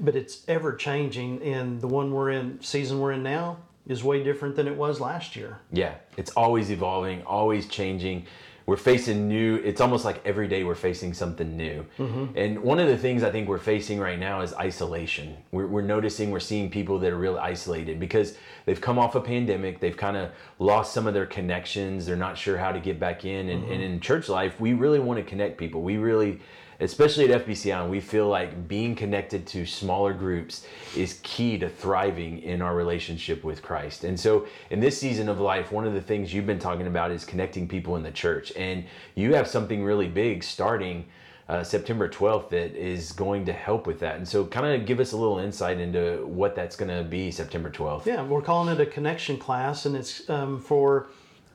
but 0.00 0.16
it's 0.16 0.42
ever 0.48 0.74
changing, 0.74 1.42
and 1.42 1.80
the 1.80 1.86
one 1.86 2.10
we're 2.10 2.30
in, 2.30 2.60
season 2.60 2.98
we're 2.98 3.12
in 3.12 3.22
now, 3.22 3.58
is 3.86 4.02
way 4.02 4.22
different 4.24 4.56
than 4.56 4.66
it 4.66 4.74
was 4.74 5.00
last 5.00 5.36
year. 5.36 5.58
Yeah, 5.70 5.94
it's 6.16 6.30
always 6.32 6.70
evolving, 6.70 7.22
always 7.22 7.68
changing. 7.68 8.26
We're 8.68 8.76
facing 8.76 9.28
new, 9.28 9.56
it's 9.64 9.80
almost 9.80 10.04
like 10.04 10.20
every 10.26 10.46
day 10.46 10.62
we're 10.62 10.74
facing 10.74 11.14
something 11.14 11.56
new. 11.56 11.86
Mm-hmm. 11.98 12.36
And 12.36 12.58
one 12.58 12.78
of 12.78 12.86
the 12.86 12.98
things 12.98 13.22
I 13.22 13.30
think 13.30 13.48
we're 13.48 13.56
facing 13.56 13.98
right 13.98 14.18
now 14.18 14.42
is 14.42 14.52
isolation. 14.52 15.38
We're, 15.52 15.66
we're 15.66 15.80
noticing, 15.80 16.30
we're 16.30 16.38
seeing 16.38 16.68
people 16.68 16.98
that 16.98 17.10
are 17.10 17.16
really 17.16 17.38
isolated 17.38 17.98
because 17.98 18.36
they've 18.66 18.78
come 18.78 18.98
off 18.98 19.14
a 19.14 19.22
pandemic, 19.22 19.80
they've 19.80 19.96
kind 19.96 20.18
of 20.18 20.32
lost 20.58 20.92
some 20.92 21.06
of 21.06 21.14
their 21.14 21.24
connections, 21.24 22.04
they're 22.04 22.14
not 22.14 22.36
sure 22.36 22.58
how 22.58 22.70
to 22.70 22.78
get 22.78 23.00
back 23.00 23.24
in. 23.24 23.48
And, 23.48 23.64
and 23.64 23.72
mm-hmm. 23.72 23.82
in 23.94 24.00
church 24.00 24.28
life, 24.28 24.60
we 24.60 24.74
really 24.74 24.98
want 24.98 25.18
to 25.18 25.24
connect 25.24 25.56
people. 25.56 25.80
We 25.80 25.96
really, 25.96 26.38
especially 26.80 27.32
at 27.32 27.44
FBC 27.44 27.72
Allen, 27.72 27.90
we 27.90 28.00
feel 28.00 28.28
like 28.28 28.68
being 28.68 28.94
connected 28.94 29.46
to 29.48 29.66
smaller 29.66 30.12
groups 30.12 30.66
is 30.96 31.20
key 31.22 31.58
to 31.58 31.68
thriving 31.68 32.42
in 32.42 32.62
our 32.62 32.74
relationship 32.74 33.42
with 33.42 33.62
Christ. 33.62 34.04
And 34.04 34.18
so, 34.18 34.46
in 34.70 34.80
this 34.80 34.98
season 34.98 35.28
of 35.28 35.40
life, 35.40 35.72
one 35.72 35.86
of 35.86 35.94
the 35.94 36.00
things 36.00 36.32
you've 36.32 36.46
been 36.46 36.58
talking 36.58 36.86
about 36.86 37.10
is 37.10 37.24
connecting 37.24 37.66
people 37.66 37.96
in 37.96 38.02
the 38.02 38.12
church. 38.12 38.52
And 38.56 38.84
you 39.14 39.34
have 39.34 39.48
something 39.48 39.82
really 39.82 40.08
big 40.08 40.44
starting 40.44 41.06
uh, 41.48 41.64
September 41.64 42.08
12th 42.08 42.50
that 42.50 42.76
is 42.76 43.12
going 43.12 43.46
to 43.46 43.52
help 43.52 43.86
with 43.86 44.00
that. 44.00 44.16
And 44.16 44.28
so, 44.28 44.44
kind 44.44 44.80
of 44.80 44.86
give 44.86 45.00
us 45.00 45.12
a 45.12 45.16
little 45.16 45.38
insight 45.38 45.80
into 45.80 46.24
what 46.26 46.54
that's 46.54 46.76
going 46.76 46.96
to 46.96 47.08
be 47.08 47.30
September 47.30 47.70
12th. 47.70 48.06
Yeah, 48.06 48.22
we're 48.22 48.42
calling 48.42 48.72
it 48.72 48.80
a 48.80 48.86
connection 48.86 49.36
class, 49.36 49.84
and 49.84 49.96
it's 49.96 50.28
um, 50.30 50.60
for 50.60 51.08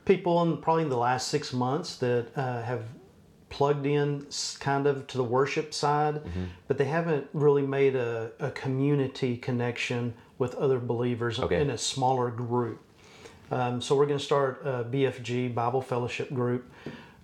people 0.05 0.41
in 0.41 0.57
probably 0.57 0.83
the 0.83 0.97
last 0.97 1.29
six 1.29 1.53
months 1.53 1.95
that 1.97 2.27
uh, 2.35 2.61
have 2.63 2.83
plugged 3.53 3.85
in 3.85 4.25
kind 4.59 4.87
of 4.87 5.05
to 5.05 5.15
the 5.17 5.23
worship 5.23 5.75
side, 5.75 6.21
but 6.67 6.79
they 6.79 6.85
haven't 6.85 7.27
really 7.33 7.61
made 7.61 7.95
a, 7.95 8.31
a 8.39 8.49
community 8.49 9.37
connection 9.37 10.15
with 10.39 10.55
other 10.55 10.79
believers 10.79 11.39
Okay. 11.39 11.61
in 11.61 11.69
a 11.69 11.77
smaller 11.77 12.31
group. 12.31 12.79
Um, 13.51 13.79
so 13.79 13.95
we're 13.95 14.07
going 14.07 14.17
to 14.17 14.25
start 14.25 14.61
a 14.65 14.83
BFG 14.83 15.53
Bible 15.53 15.81
Fellowship 15.83 16.33
group 16.33 16.63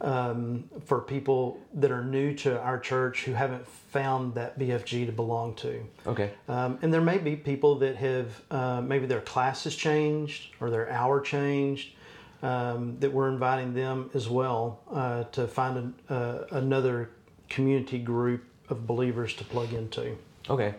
um, 0.02 0.66
for 0.86 1.00
people 1.02 1.60
that 1.74 1.90
are 1.92 2.04
new 2.04 2.36
to 2.36 2.62
our 2.62 2.78
church 2.80 3.24
who 3.26 3.34
haven't 3.34 3.66
found 3.68 4.36
that 4.36 4.60
BFG 4.60 5.08
to 5.08 5.12
belong 5.12 5.56
to. 5.56 5.84
Okay. 6.06 6.30
Um, 6.48 6.78
and 6.84 6.94
there 6.94 7.02
may 7.02 7.18
be 7.18 7.36
people 7.36 7.74
that 7.80 7.96
have 7.96 8.28
uh, 8.52 8.82
maybe 8.82 9.08
their 9.08 9.22
class 9.22 9.64
has 9.64 9.76
changed 9.76 10.54
or 10.62 10.70
their 10.70 10.92
hour 10.92 11.20
changed. 11.22 11.94
Um, 12.42 12.96
that 13.02 13.12
we're 13.12 13.28
inviting 13.28 13.74
them 13.74 14.10
as 14.14 14.30
well 14.30 14.80
uh, 14.90 15.26
to 15.26 15.46
find 15.46 15.78
an, 15.78 15.96
uh, 16.08 16.44
another 16.52 17.10
community 17.50 18.00
group 18.00 18.46
of 18.70 18.88
believers 18.88 19.34
to 19.36 19.44
plug 19.44 19.74
into. 19.74 20.16
Okay. 20.50 20.76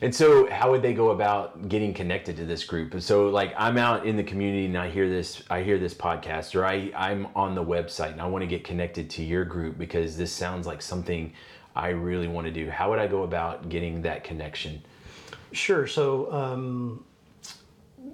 And 0.00 0.14
so, 0.14 0.48
how 0.50 0.70
would 0.70 0.82
they 0.82 0.92
go 0.92 1.10
about 1.10 1.68
getting 1.68 1.94
connected 1.94 2.36
to 2.36 2.44
this 2.44 2.64
group? 2.64 3.00
So, 3.00 3.28
like, 3.28 3.54
I'm 3.56 3.78
out 3.78 4.06
in 4.06 4.16
the 4.16 4.22
community 4.22 4.66
and 4.66 4.76
I 4.76 4.90
hear 4.90 5.08
this, 5.08 5.42
I 5.48 5.62
hear 5.62 5.78
this 5.78 5.94
podcast, 5.94 6.54
or 6.54 6.66
I, 6.66 6.92
I'm 6.94 7.28
on 7.34 7.54
the 7.54 7.64
website 7.64 8.12
and 8.12 8.20
I 8.20 8.26
want 8.26 8.42
to 8.42 8.46
get 8.46 8.62
connected 8.62 9.08
to 9.10 9.24
your 9.24 9.44
group 9.44 9.78
because 9.78 10.16
this 10.16 10.32
sounds 10.32 10.66
like 10.66 10.82
something 10.82 11.32
I 11.74 11.88
really 11.88 12.28
want 12.28 12.46
to 12.46 12.52
do. 12.52 12.68
How 12.70 12.90
would 12.90 12.98
I 12.98 13.06
go 13.06 13.22
about 13.22 13.68
getting 13.70 14.02
that 14.02 14.22
connection? 14.22 14.82
Sure. 15.52 15.86
So 15.86 16.30
um, 16.30 17.04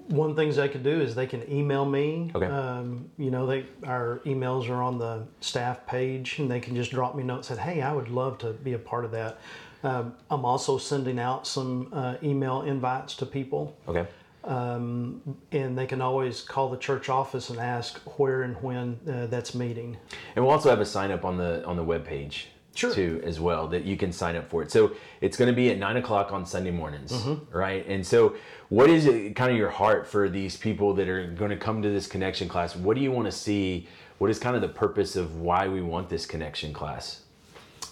one 0.07 0.35
things 0.35 0.55
they 0.55 0.69
could 0.69 0.83
do 0.83 1.01
is 1.01 1.15
they 1.15 1.27
can 1.27 1.49
email 1.51 1.85
me. 1.85 2.31
Okay. 2.35 2.45
Um, 2.45 3.09
you 3.17 3.31
know, 3.31 3.45
they 3.45 3.65
our 3.85 4.21
emails 4.25 4.69
are 4.69 4.81
on 4.81 4.97
the 4.97 5.23
staff 5.41 5.85
page, 5.85 6.39
and 6.39 6.49
they 6.49 6.59
can 6.59 6.75
just 6.75 6.91
drop 6.91 7.15
me 7.15 7.23
a 7.23 7.25
note 7.25 7.35
and 7.37 7.45
say, 7.45 7.57
"Hey, 7.57 7.81
I 7.81 7.93
would 7.93 8.09
love 8.09 8.37
to 8.39 8.53
be 8.53 8.73
a 8.73 8.79
part 8.79 9.05
of 9.05 9.11
that." 9.11 9.39
Um, 9.83 10.13
I'm 10.29 10.45
also 10.45 10.77
sending 10.77 11.19
out 11.19 11.45
some 11.45 11.89
uh, 11.91 12.15
email 12.23 12.61
invites 12.61 13.15
to 13.17 13.25
people. 13.25 13.77
Okay. 13.87 14.07
Um, 14.45 15.21
and 15.51 15.77
they 15.77 15.85
can 15.85 16.01
always 16.01 16.41
call 16.41 16.69
the 16.69 16.77
church 16.77 17.07
office 17.07 17.49
and 17.49 17.59
ask 17.59 17.99
where 18.19 18.41
and 18.41 18.55
when 18.61 18.99
uh, 19.09 19.27
that's 19.27 19.55
meeting. 19.55 19.97
And 20.35 20.43
we'll 20.43 20.53
also 20.53 20.69
have 20.69 20.81
a 20.81 20.85
sign 20.85 21.11
up 21.11 21.23
on 21.23 21.37
the 21.37 21.63
on 21.65 21.77
the 21.77 21.83
web 21.83 22.05
page 22.05 22.49
Sure. 22.75 22.93
too 22.93 23.21
as 23.23 23.39
well 23.39 23.67
that 23.67 23.83
you 23.83 23.95
can 23.97 24.11
sign 24.11 24.35
up 24.35 24.49
for 24.49 24.63
it. 24.63 24.71
So 24.71 24.91
it's 25.21 25.37
going 25.37 25.49
to 25.49 25.55
be 25.55 25.69
at 25.69 25.77
nine 25.77 25.97
o'clock 25.97 26.31
on 26.31 26.45
Sunday 26.45 26.71
mornings, 26.71 27.11
Mm-hmm. 27.11 27.55
right? 27.55 27.85
And 27.87 28.05
so, 28.05 28.35
what 28.69 28.89
is 28.89 29.05
it, 29.05 29.35
kind 29.35 29.51
of 29.51 29.57
your 29.57 29.69
heart 29.69 30.07
for 30.07 30.27
these 30.29 30.57
people 30.57 30.93
that 30.95 31.07
are 31.07 31.27
going 31.27 31.51
to 31.51 31.57
come 31.57 31.81
to 31.83 31.89
this 31.89 32.07
connection 32.07 32.47
class? 32.47 32.75
What 32.75 32.95
do 32.97 33.03
you 33.03 33.11
want 33.11 33.27
to 33.27 33.31
see? 33.31 33.87
What 34.17 34.29
is 34.31 34.39
kind 34.39 34.55
of 34.55 34.61
the 34.61 34.69
purpose 34.69 35.15
of 35.15 35.39
why 35.39 35.67
we 35.67 35.81
want 35.81 36.09
this 36.09 36.25
connection 36.25 36.73
class? 36.73 37.21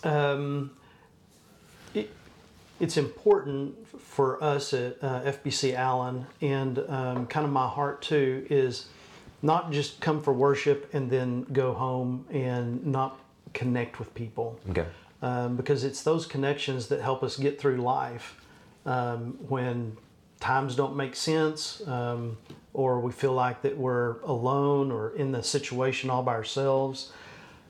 Um, 0.04 0.72
it, 1.94 2.10
it's 2.80 2.98
important 2.98 3.76
for 4.02 4.44
us 4.44 4.74
at 4.74 4.98
uh, 5.04 5.22
FBC 5.22 5.76
Allen, 5.76 6.26
and 6.42 6.80
um, 6.90 7.28
kind 7.28 7.46
of 7.46 7.52
my 7.52 7.68
heart 7.68 8.02
too 8.02 8.48
is 8.50 8.88
not 9.44 9.72
just 9.72 10.00
come 10.02 10.22
for 10.22 10.34
worship 10.34 10.90
and 10.94 11.10
then 11.10 11.44
go 11.52 11.74
home 11.74 12.26
and 12.32 12.84
not 12.86 13.18
connect 13.54 14.00
with 14.00 14.14
people. 14.16 14.60
Okay. 14.70 14.86
um, 15.22 15.56
because 15.56 15.84
it's 15.84 16.02
those 16.04 16.26
connections 16.26 16.88
that 16.88 17.02
help 17.02 17.22
us 17.24 17.38
get 17.38 17.60
through 17.62 17.78
life 17.78 18.36
um, 18.86 19.38
when 19.48 19.98
times 20.40 20.76
don't 20.76 20.96
make 20.96 21.16
sense 21.16 21.82
um, 21.88 22.38
or 22.74 23.00
we 23.00 23.12
feel 23.12 23.34
like 23.34 23.62
that 23.62 23.78
we're 23.78 24.20
alone 24.22 24.92
or 24.92 25.16
in 25.16 25.32
the 25.32 25.44
situation 25.44 26.10
all 26.10 26.24
by 26.24 26.34
ourselves 26.34 27.12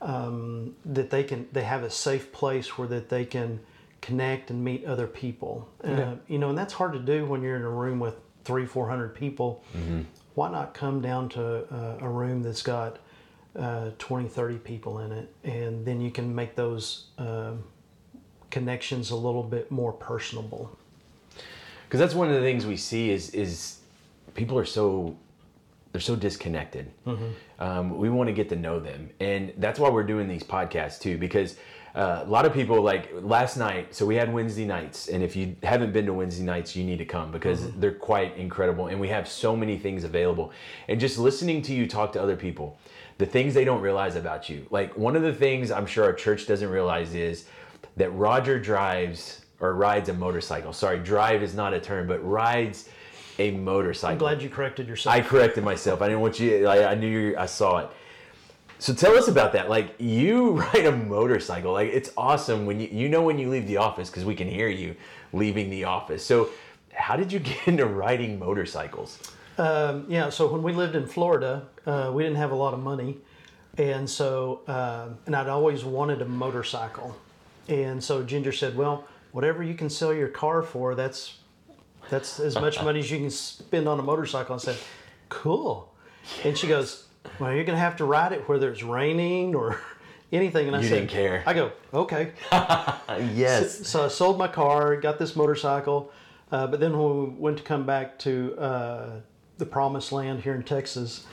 um, 0.01 0.75
that 0.85 1.09
they 1.09 1.23
can 1.23 1.47
they 1.51 1.63
have 1.63 1.83
a 1.83 1.89
safe 1.89 2.31
place 2.31 2.77
where 2.77 2.87
that 2.87 3.09
they 3.09 3.25
can 3.25 3.59
connect 4.01 4.49
and 4.49 4.63
meet 4.63 4.85
other 4.85 5.05
people 5.07 5.67
uh, 5.83 6.15
you 6.27 6.39
know 6.39 6.49
and 6.49 6.57
that's 6.57 6.73
hard 6.73 6.93
to 6.93 6.99
do 6.99 7.25
when 7.25 7.41
you're 7.43 7.57
in 7.57 7.61
a 7.63 7.69
room 7.69 7.99
with 7.99 8.15
three 8.45 8.65
four 8.65 8.87
hundred 8.89 9.13
people 9.13 9.63
why 10.35 10.49
not 10.49 10.73
come 10.73 11.01
down 11.01 11.27
to 11.29 11.43
uh, 11.73 11.97
a 11.99 12.09
room 12.09 12.41
that's 12.41 12.63
got 12.63 12.97
uh, 13.57 13.89
20 13.97 14.29
30 14.29 14.57
people 14.57 14.99
in 14.99 15.11
it 15.11 15.33
and 15.43 15.85
then 15.85 15.99
you 15.99 16.09
can 16.09 16.33
make 16.33 16.55
those 16.55 17.07
um, 17.17 17.63
connections 18.49 19.11
a 19.11 19.15
little 19.15 19.43
bit 19.43 19.69
more 19.71 19.91
personable 19.91 20.77
because 21.85 21.99
that's 21.99 22.15
one 22.15 22.29
of 22.29 22.35
the 22.35 22.41
things 22.41 22.65
we 22.65 22.77
see 22.77 23.09
is 23.09 23.31
is 23.31 23.79
people 24.33 24.57
are 24.57 24.65
so 24.65 25.17
they're 25.91 26.01
so 26.01 26.15
disconnected. 26.15 26.89
Um, 27.59 27.97
we 27.97 28.09
want 28.09 28.27
to 28.27 28.33
get 28.33 28.47
to 28.49 28.55
know 28.55 28.79
them, 28.79 29.09
and 29.19 29.53
that's 29.57 29.79
why 29.79 29.89
we're 29.89 30.03
doing 30.03 30.27
these 30.27 30.43
podcasts 30.43 30.99
too. 30.99 31.17
Because 31.17 31.57
uh, 31.95 32.23
a 32.25 32.29
lot 32.29 32.45
of 32.45 32.53
people 32.53 32.81
like 32.81 33.09
last 33.13 33.57
night. 33.57 33.93
So 33.93 34.05
we 34.05 34.15
had 34.15 34.33
Wednesday 34.33 34.65
nights, 34.65 35.09
and 35.09 35.21
if 35.21 35.35
you 35.35 35.55
haven't 35.63 35.91
been 35.91 36.05
to 36.05 36.13
Wednesday 36.13 36.45
nights, 36.45 36.75
you 36.75 36.85
need 36.85 36.99
to 36.99 37.05
come 37.05 37.31
because 37.31 37.71
they're 37.73 37.91
quite 37.91 38.37
incredible, 38.37 38.87
and 38.87 38.99
we 38.99 39.09
have 39.09 39.27
so 39.27 39.55
many 39.55 39.77
things 39.77 40.05
available. 40.05 40.51
And 40.87 40.99
just 40.99 41.17
listening 41.17 41.61
to 41.63 41.73
you 41.73 41.87
talk 41.87 42.13
to 42.13 42.21
other 42.21 42.37
people, 42.37 42.79
the 43.21 43.27
things 43.27 43.53
they 43.53 43.63
don't 43.63 43.81
realize 43.81 44.15
about 44.15 44.49
you. 44.49 44.65
Like 44.71 44.97
one 44.97 45.15
of 45.15 45.21
the 45.21 45.31
things 45.31 45.69
I'm 45.69 45.85
sure 45.85 46.03
our 46.05 46.11
church 46.11 46.47
doesn't 46.47 46.67
realize 46.67 47.13
is 47.13 47.45
that 47.95 48.09
Rodger 48.09 48.59
drives 48.59 49.41
or 49.59 49.75
rides 49.75 50.09
a 50.09 50.13
motorcycle. 50.13 50.73
Sorry, 50.73 50.97
drive 50.97 51.43
is 51.43 51.53
not 51.53 51.71
a 51.71 51.79
term, 51.79 52.07
but 52.07 52.17
rides 52.27 52.89
a 53.37 53.51
motorcycle. 53.51 54.13
i'm 54.13 54.17
glad 54.17 54.41
you 54.41 54.49
corrected 54.49 54.87
yourself 54.87 55.15
I 55.15 55.21
corrected 55.21 55.63
myself. 55.63 56.01
I 56.01 56.07
didn't 56.07 56.21
want 56.21 56.39
you. 56.39 56.65
I, 56.65 56.93
I 56.93 56.95
knew 56.95 57.07
you. 57.07 57.37
I 57.37 57.45
saw 57.45 57.77
it. 57.77 57.89
So 58.79 58.91
tell 58.91 59.15
us 59.15 59.27
about 59.27 59.53
that. 59.53 59.69
Like 59.69 59.93
you 59.99 60.51
ride 60.73 60.87
a 60.87 60.91
motorcycle. 60.91 61.73
Like 61.73 61.91
it's 61.93 62.09
awesome 62.17 62.65
when 62.65 62.79
you 62.79 62.87
you 62.87 63.07
know 63.07 63.21
when 63.21 63.37
you 63.37 63.51
leave 63.51 63.67
the 63.67 63.77
office 63.77 64.09
because 64.09 64.25
we 64.25 64.33
can 64.33 64.49
hear 64.49 64.67
you 64.67 64.95
leaving 65.31 65.69
the 65.69 65.83
office. 65.83 66.25
So 66.25 66.49
how 66.91 67.15
did 67.15 67.31
you 67.31 67.37
get 67.37 67.57
into 67.67 67.85
riding 67.85 68.39
motorcycles? 68.39 69.19
Um, 69.57 70.05
yeah, 70.07 70.29
so 70.29 70.51
when 70.51 70.63
we 70.63 70.73
lived 70.73 70.95
in 70.95 71.05
Florida, 71.05 71.63
uh, 71.85 72.11
we 72.13 72.23
didn't 72.23 72.37
have 72.37 72.51
a 72.51 72.55
lot 72.55 72.73
of 72.73 72.79
money, 72.79 73.17
and 73.77 74.09
so 74.09 74.61
um 74.67 75.17
and 75.25 75.35
I'd 75.35 75.47
always 75.47 75.83
wanted 75.83 76.21
a 76.21 76.25
motorcycle, 76.25 77.15
and 77.67 78.03
so 78.03 78.23
Ginger 78.23 78.51
said, 78.51 78.75
"Well, 78.75 79.05
whatever 79.31 79.63
you 79.63 79.73
can 79.73 79.89
sell 79.89 80.13
your 80.13 80.27
car 80.29 80.61
for, 80.61 80.95
that's 80.95 81.37
that's 82.09 82.39
as 82.39 82.55
much 82.55 82.81
money 82.83 82.99
as 82.99 83.11
you 83.11 83.17
can 83.19 83.29
spend 83.29 83.87
on 83.87 83.99
a 83.99 84.03
motorcycle." 84.03 84.55
I 84.55 84.57
said, 84.59 84.77
"Cool," 85.29 85.93
and 86.43 86.57
she 86.57 86.67
goes, 86.67 87.05
"Well, 87.39 87.53
you're 87.53 87.63
gonna 87.65 87.77
have 87.77 87.97
to 87.97 88.05
ride 88.05 88.31
it 88.33 88.47
whether 88.49 88.71
it's 88.71 88.83
raining 88.83 89.53
or 89.55 89.79
anything." 90.31 90.67
And 90.67 90.75
I 90.75 90.81
You 90.81 90.87
said, 90.87 90.95
didn't 91.01 91.09
care. 91.11 91.43
I 91.45 91.53
go, 91.53 91.71
"Okay." 91.93 92.31
yes. 93.33 93.87
So 93.87 94.05
I 94.05 94.07
sold 94.07 94.37
my 94.37 94.47
car, 94.47 94.95
got 94.97 95.19
this 95.19 95.35
motorcycle, 95.35 96.11
uh, 96.51 96.67
but 96.67 96.79
then 96.79 96.97
when 96.97 97.19
we 97.23 97.29
went 97.39 97.57
to 97.57 97.63
come 97.63 97.85
back 97.85 98.17
to 98.19 98.55
uh, 98.57 99.09
the 99.61 99.65
promised 99.67 100.11
land 100.11 100.41
here 100.41 100.55
in 100.55 100.63
Texas, 100.63 101.25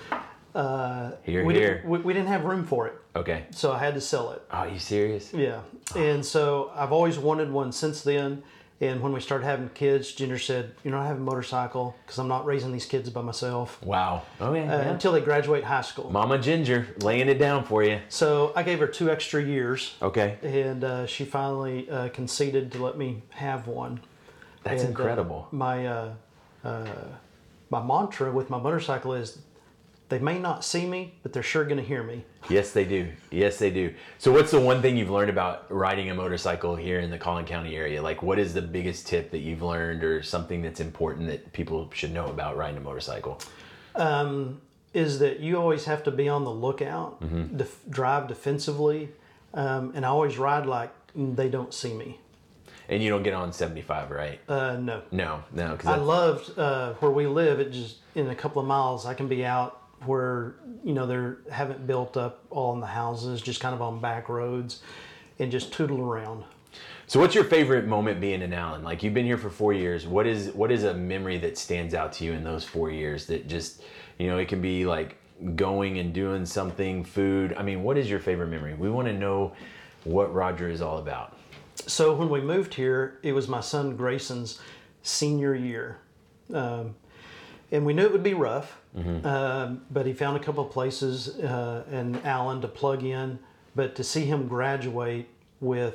uh, 0.54 1.12
Here, 1.22 1.44
we, 1.44 1.54
here. 1.54 1.76
Didn't, 1.76 1.88
we, 1.90 1.98
we 2.00 2.12
didn't 2.12 2.28
have 2.28 2.44
room 2.44 2.64
for 2.66 2.86
it, 2.86 2.94
Okay. 3.16 3.46
so 3.50 3.72
I 3.72 3.78
had 3.78 3.94
to 3.94 4.00
sell 4.02 4.32
it. 4.32 4.42
Oh, 4.50 4.58
are 4.58 4.68
you 4.68 4.78
serious? 4.78 5.32
Yeah, 5.32 5.60
and 5.96 6.24
so 6.24 6.70
I've 6.76 6.92
always 6.92 7.18
wanted 7.18 7.50
one 7.50 7.72
since 7.72 8.02
then. 8.02 8.42
And 8.80 9.00
when 9.00 9.12
we 9.12 9.18
started 9.20 9.44
having 9.44 9.70
kids, 9.70 10.12
Ginger 10.12 10.38
said, 10.38 10.70
"You 10.84 10.92
know, 10.92 10.98
I 11.00 11.06
have 11.08 11.16
a 11.16 11.20
motorcycle 11.20 11.96
because 12.04 12.16
I'm 12.20 12.28
not 12.28 12.46
raising 12.46 12.70
these 12.70 12.86
kids 12.86 13.10
by 13.10 13.22
myself 13.22 13.82
Wow. 13.82 14.22
Oh 14.40 14.54
yeah. 14.54 14.62
uh, 14.62 14.66
yeah. 14.82 14.90
until 14.90 15.10
they 15.10 15.20
graduate 15.20 15.64
high 15.64 15.80
school." 15.82 16.10
Mama 16.12 16.38
Ginger 16.38 16.86
laying 17.00 17.28
it 17.28 17.38
down 17.40 17.64
for 17.64 17.82
you. 17.82 17.98
So 18.08 18.52
I 18.54 18.62
gave 18.62 18.78
her 18.78 18.86
two 18.86 19.10
extra 19.10 19.42
years, 19.42 19.96
Okay. 20.00 20.36
and 20.44 20.84
uh, 20.84 21.06
she 21.06 21.24
finally 21.24 21.90
uh, 21.90 22.10
conceded 22.10 22.70
to 22.72 22.84
let 22.84 22.96
me 22.96 23.22
have 23.30 23.66
one. 23.66 23.98
That's 24.62 24.82
And, 24.84 24.94
uh, 24.96 25.00
incredible. 25.00 25.48
my 25.50 25.86
uh, 25.86 26.12
uh, 26.62 26.84
my 27.70 27.82
mantra 27.82 28.30
with 28.32 28.50
my 28.50 28.58
motorcycle 28.58 29.14
is, 29.14 29.38
they 30.08 30.18
may 30.18 30.38
not 30.38 30.64
see 30.64 30.86
me, 30.86 31.12
but 31.22 31.34
they're 31.34 31.42
sure 31.42 31.64
going 31.64 31.76
to 31.76 31.82
hear 31.82 32.02
me. 32.02 32.24
Yes, 32.48 32.70
they 32.72 32.84
do. 32.86 33.08
Yes, 33.30 33.58
they 33.58 33.68
do. 33.70 33.92
So, 34.18 34.32
what's 34.32 34.50
the 34.52 34.60
one 34.60 34.80
thing 34.80 34.96
you've 34.96 35.10
learned 35.10 35.28
about 35.28 35.70
riding 35.70 36.08
a 36.08 36.14
motorcycle 36.14 36.76
here 36.76 37.00
in 37.00 37.10
the 37.10 37.18
Collin 37.18 37.44
County 37.44 37.76
area? 37.76 38.00
Like, 38.00 38.22
what 38.22 38.38
is 38.38 38.54
the 38.54 38.62
biggest 38.62 39.06
tip 39.06 39.30
that 39.32 39.40
you've 39.40 39.60
learned, 39.60 40.02
or 40.02 40.22
something 40.22 40.62
that's 40.62 40.80
important 40.80 41.26
that 41.28 41.52
people 41.52 41.90
should 41.92 42.10
know 42.14 42.26
about 42.28 42.56
riding 42.56 42.78
a 42.78 42.80
motorcycle? 42.80 43.38
Is 44.94 45.18
that 45.18 45.40
you 45.40 45.58
always 45.58 45.84
have 45.84 46.02
to 46.04 46.10
be 46.10 46.28
on 46.28 46.44
the 46.44 46.50
lookout, 46.50 47.20
Mm-hmm. 47.20 47.58
def- 47.58 47.80
drive 47.90 48.26
defensively, 48.28 49.10
um, 49.52 49.92
and 49.94 50.06
I 50.06 50.08
always 50.08 50.38
ride 50.38 50.64
like 50.64 50.90
they 51.14 51.50
don't 51.50 51.74
see 51.74 51.92
me. 51.92 52.18
And 52.88 53.02
you 53.02 53.10
don't 53.10 53.22
get 53.22 53.34
on 53.34 53.52
seventy 53.52 53.82
five, 53.82 54.10
right? 54.10 54.40
Uh, 54.48 54.76
no, 54.76 55.02
No, 55.10 55.42
no, 55.52 55.66
I 55.66 55.76
because 55.76 56.00
loved 56.00 56.58
uh, 56.58 56.94
where 56.94 57.10
we 57.10 57.26
live. 57.26 57.60
It 57.60 57.70
just 57.70 57.98
in 58.14 58.28
a 58.30 58.34
couple 58.34 58.62
of 58.62 58.68
miles, 58.68 59.04
I 59.04 59.14
can 59.14 59.28
be 59.28 59.44
out 59.44 59.82
where 60.06 60.54
you 60.84 60.94
know 60.94 61.06
they 61.06 61.52
haven't 61.52 61.86
built 61.86 62.16
up 62.16 62.44
all 62.50 62.72
in 62.74 62.80
the 62.80 62.86
houses, 62.86 63.42
just 63.42 63.60
kind 63.60 63.74
of 63.74 63.82
on 63.82 64.00
back 64.00 64.28
roads, 64.28 64.80
and 65.38 65.50
just 65.52 65.72
tootle 65.72 66.00
around. 66.00 66.44
So, 67.06 67.18
what's 67.20 67.34
your 67.34 67.44
favorite 67.44 67.86
moment 67.86 68.20
being 68.20 68.42
in 68.42 68.52
Allen? 68.52 68.82
Like, 68.84 69.02
you've 69.02 69.14
been 69.14 69.24
here 69.24 69.38
for 69.38 69.48
four 69.48 69.72
years. 69.72 70.06
What 70.06 70.26
is 70.26 70.50
what 70.50 70.70
is 70.70 70.84
a 70.84 70.92
memory 70.92 71.38
that 71.38 71.56
stands 71.56 71.94
out 71.94 72.12
to 72.14 72.24
you 72.24 72.32
in 72.32 72.44
those 72.44 72.64
four 72.64 72.90
years? 72.90 73.24
That 73.26 73.48
just, 73.48 73.82
you 74.18 74.26
know, 74.26 74.36
it 74.36 74.48
can 74.48 74.60
be 74.60 74.84
like 74.84 75.16
going 75.56 75.98
and 75.98 76.12
doing 76.12 76.44
something, 76.44 77.04
food. 77.04 77.54
I 77.56 77.62
mean, 77.62 77.82
what 77.82 77.96
is 77.96 78.10
your 78.10 78.18
favorite 78.20 78.48
memory? 78.48 78.74
We 78.74 78.90
want 78.90 79.08
to 79.08 79.14
know 79.14 79.52
what 80.04 80.34
Rodger 80.34 80.68
is 80.68 80.82
all 80.82 80.98
about. 80.98 81.37
So 81.86 82.14
when 82.14 82.28
we 82.28 82.40
moved 82.40 82.74
here, 82.74 83.18
it 83.22 83.32
was 83.32 83.48
my 83.48 83.60
son 83.60 83.96
Grayson's 83.96 84.60
senior 85.02 85.54
year, 85.54 85.98
um, 86.52 86.94
and 87.72 87.86
we 87.86 87.92
knew 87.94 88.02
it 88.04 88.12
would 88.12 88.22
be 88.22 88.34
rough. 88.34 88.76
Um, 89.24 89.82
but 89.92 90.06
he 90.06 90.12
found 90.12 90.36
a 90.36 90.40
couple 90.40 90.64
of 90.64 90.72
places 90.72 91.28
uh, 91.38 91.84
in 91.90 92.16
Allen 92.24 92.60
to 92.62 92.68
plug 92.68 93.04
in. 93.04 93.38
But 93.76 93.94
to 93.96 94.02
see 94.02 94.24
him 94.24 94.48
graduate 94.48 95.28
with 95.60 95.94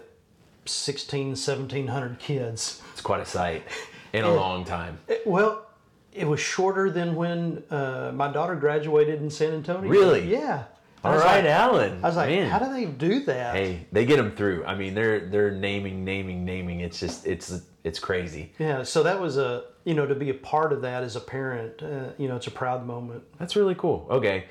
16, 0.66 1.30
1700 1.30 2.18
kids, 2.20 2.82
It's 2.94 3.02
quite 3.02 3.20
a 3.20 3.26
sight 3.26 3.64
in 4.14 4.24
a 4.24 4.34
long 4.34 4.64
time. 4.64 5.00
it- 5.10 5.28
well, 5.28 5.66
it 6.14 6.26
was 6.28 6.40
shorter 6.40 6.90
than 6.92 7.16
when 7.16 7.64
uh, 7.70 8.12
my 8.16 8.32
daughter 8.32 8.56
graduated 8.56 9.22
in 9.22 9.30
San 9.30 9.52
Antonio. 9.54 9.90
Really? 9.90 10.32
Yeah. 10.32 10.64
All 11.04 11.18
right, 11.18 11.44
like- 11.44 11.46
Alan. 11.46 12.00
I 12.04 12.08
was 12.08 12.16
like, 12.16 12.30
Man. 12.30 12.50
how 12.50 12.60
do 12.60 12.72
they 12.72 12.86
do 12.86 13.22
that? 13.26 13.56
Hey, 13.56 13.86
they 13.92 14.06
get 14.06 14.18
them 14.18 14.32
through. 14.36 14.64
I 14.66 14.76
mean, 14.76 14.94
they're 14.94 15.22
they're 15.22 15.52
naming, 15.52 16.04
naming, 16.06 16.46
naming. 16.46 16.80
It's 16.80 17.00
just 17.00 17.26
it's 17.28 17.62
it's 17.84 18.00
crazy. 18.00 18.54
Yeah, 18.60 18.84
so 18.84 19.04
that 19.04 19.20
was 19.20 19.38
a 19.38 19.66
you 19.84 19.94
know 19.94 20.06
to 20.06 20.16
be 20.16 20.30
a 20.30 20.34
part 20.36 20.72
of 20.72 20.82
that 20.82 21.04
as 21.04 21.16
a 21.16 21.20
parent, 21.20 21.84
uh, 21.84 22.12
you 22.18 22.28
know, 22.28 22.36
it's 22.38 22.48
a 22.48 22.52
proud 22.52 22.86
moment. 22.86 23.24
That's 23.38 23.56
really 23.56 23.76
cool. 23.76 24.08
Okay. 24.10 24.46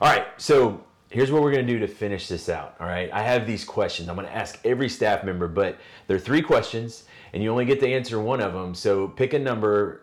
All 0.00 0.08
right. 0.08 0.26
So 0.36 0.84
here's 1.10 1.32
what 1.32 1.42
we're 1.42 1.52
going 1.52 1.66
to 1.66 1.72
do 1.72 1.78
to 1.80 1.88
finish 1.88 2.28
this 2.28 2.48
out. 2.48 2.76
All 2.80 2.86
right. 2.86 3.10
I 3.12 3.22
have 3.22 3.46
these 3.46 3.64
questions. 3.64 4.08
I'm 4.08 4.14
going 4.14 4.26
to 4.26 4.34
ask 4.34 4.58
every 4.64 4.88
staff 4.88 5.24
member, 5.24 5.48
but 5.48 5.76
there 6.06 6.16
are 6.16 6.20
three 6.20 6.42
questions 6.42 7.04
and 7.32 7.42
you 7.42 7.50
only 7.50 7.64
get 7.64 7.80
to 7.80 7.88
answer 7.88 8.20
one 8.20 8.40
of 8.40 8.52
them. 8.52 8.74
So 8.74 9.08
pick 9.08 9.32
a 9.32 9.38
number 9.38 10.02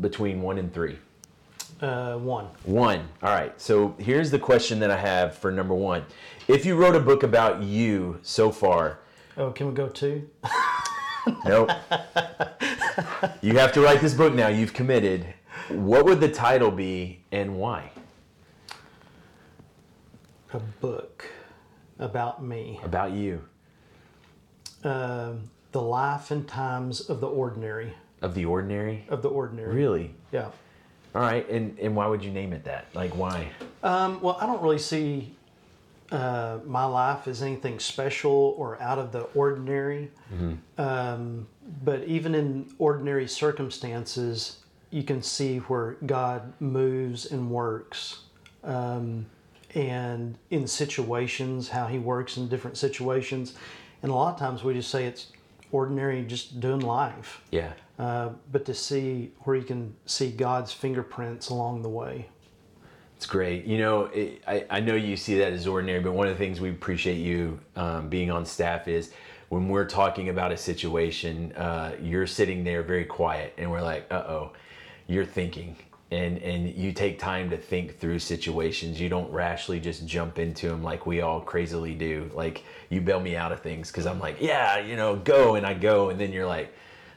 between 0.00 0.42
one 0.42 0.58
and 0.58 0.72
three. 0.72 0.98
Uh, 1.80 2.16
one. 2.18 2.46
One. 2.64 3.08
All 3.22 3.30
right. 3.30 3.58
So 3.60 3.94
here's 3.98 4.30
the 4.30 4.38
question 4.38 4.78
that 4.80 4.90
I 4.90 4.96
have 4.96 5.36
for 5.36 5.50
number 5.50 5.74
one. 5.74 6.04
If 6.48 6.64
you 6.64 6.76
wrote 6.76 6.94
a 6.94 7.00
book 7.00 7.22
about 7.22 7.62
you 7.62 8.18
so 8.22 8.50
far, 8.50 9.00
Oh, 9.36 9.50
can 9.50 9.66
we 9.66 9.74
go 9.74 9.88
two? 9.88 10.28
nope. 11.44 11.70
you 13.42 13.58
have 13.58 13.72
to 13.72 13.80
write 13.80 14.00
this 14.00 14.14
book 14.14 14.32
now. 14.34 14.48
You've 14.48 14.72
committed. 14.72 15.26
what 15.68 16.04
would 16.04 16.20
the 16.20 16.28
title 16.30 16.70
be 16.70 17.20
and 17.32 17.56
why? 17.58 17.90
A 20.52 20.60
book 20.80 21.24
about 21.98 22.44
me, 22.44 22.78
About 22.84 23.10
you, 23.12 23.42
Um 24.84 25.50
the 25.72 25.82
life 25.82 26.30
and 26.30 26.46
times 26.46 27.00
of 27.10 27.20
the 27.20 27.26
ordinary, 27.26 27.94
of 28.22 28.34
the 28.36 28.44
ordinary? 28.44 29.04
of 29.08 29.22
the 29.22 29.28
ordinary. 29.28 29.74
Really? 29.74 30.14
Yeah. 30.30 30.50
All 31.14 31.22
right. 31.22 31.48
And, 31.48 31.78
and 31.78 31.94
why 31.94 32.06
would 32.06 32.24
you 32.24 32.30
name 32.30 32.52
it 32.52 32.64
that? 32.64 32.86
Like, 32.94 33.14
why? 33.16 33.50
Um, 33.82 34.20
well, 34.20 34.36
I 34.40 34.46
don't 34.46 34.62
really 34.62 34.78
see 34.78 35.34
uh, 36.10 36.58
my 36.66 36.84
life 36.84 37.28
as 37.28 37.42
anything 37.42 37.78
special 37.78 38.54
or 38.58 38.80
out 38.80 38.98
of 38.98 39.12
the 39.12 39.22
ordinary. 39.34 40.10
Um, 40.78 41.46
but 41.84 42.04
even 42.04 42.34
in 42.34 42.72
ordinary 42.78 43.28
circumstances, 43.28 44.58
you 44.90 45.02
can 45.02 45.22
see 45.22 45.58
where 45.58 45.92
God 46.06 46.52
moves 46.60 47.26
and 47.26 47.50
works. 47.50 48.20
Um, 48.62 49.26
and 49.74 50.36
in 50.50 50.66
situations, 50.66 51.68
how 51.68 51.86
He 51.86 51.98
works 51.98 52.36
in 52.36 52.48
different 52.48 52.76
situations. 52.76 53.54
And 54.02 54.10
a 54.12 54.14
lot 54.14 54.34
of 54.34 54.38
times 54.38 54.62
we 54.62 54.74
just 54.74 54.90
say 54.90 55.06
it's 55.06 55.28
ordinary, 55.72 56.22
just 56.24 56.60
doing 56.60 56.80
life. 56.80 57.40
Yeah. 57.50 57.72
Uh, 57.98 58.30
but 58.50 58.64
to 58.64 58.74
see 58.74 59.32
where 59.40 59.54
you 59.54 59.62
can 59.62 59.94
see 60.04 60.30
God's 60.30 60.72
fingerprints 60.72 61.48
along 61.48 61.82
the 61.82 61.88
way. 61.88 62.28
It's 63.16 63.26
great. 63.26 63.64
You 63.64 63.78
know, 63.78 64.04
it, 64.06 64.42
I, 64.46 64.66
I 64.68 64.80
know 64.80 64.96
you 64.96 65.16
see 65.16 65.38
that 65.38 65.52
as 65.52 65.66
ordinary, 65.66 66.00
but 66.00 66.12
one 66.12 66.26
of 66.26 66.34
the 66.34 66.38
things 66.38 66.60
we 66.60 66.70
appreciate 66.70 67.18
you 67.18 67.60
um, 67.76 68.08
being 68.08 68.30
on 68.30 68.44
staff 68.44 68.88
is 68.88 69.12
when 69.48 69.68
we're 69.68 69.86
talking 69.86 70.28
about 70.28 70.50
a 70.50 70.56
situation, 70.56 71.52
uh, 71.52 71.92
you're 72.02 72.26
sitting 72.26 72.64
there 72.64 72.82
very 72.82 73.04
quiet 73.04 73.54
and 73.56 73.70
we're 73.70 73.82
like, 73.82 74.06
uh 74.10 74.24
oh, 74.26 74.52
you're 75.06 75.24
thinking. 75.24 75.76
And, 76.10 76.38
and 76.38 76.68
you 76.74 76.92
take 76.92 77.18
time 77.18 77.50
to 77.50 77.56
think 77.56 77.98
through 77.98 78.18
situations. 78.18 79.00
You 79.00 79.08
don't 79.08 79.30
rashly 79.32 79.80
just 79.80 80.06
jump 80.06 80.38
into 80.38 80.68
them 80.68 80.82
like 80.82 81.06
we 81.06 81.22
all 81.22 81.40
crazily 81.40 81.94
do. 81.94 82.30
Like 82.34 82.64
you 82.90 83.00
bail 83.00 83.20
me 83.20 83.36
out 83.36 83.52
of 83.52 83.60
things 83.60 83.90
because 83.90 84.06
I'm 84.06 84.20
like, 84.20 84.36
yeah, 84.40 84.78
you 84.78 84.96
know, 84.96 85.16
go, 85.16 85.54
and 85.54 85.64
I 85.64 85.74
go, 85.74 86.10
and 86.10 86.20
then 86.20 86.32
you're 86.32 86.46
like, 86.46 86.74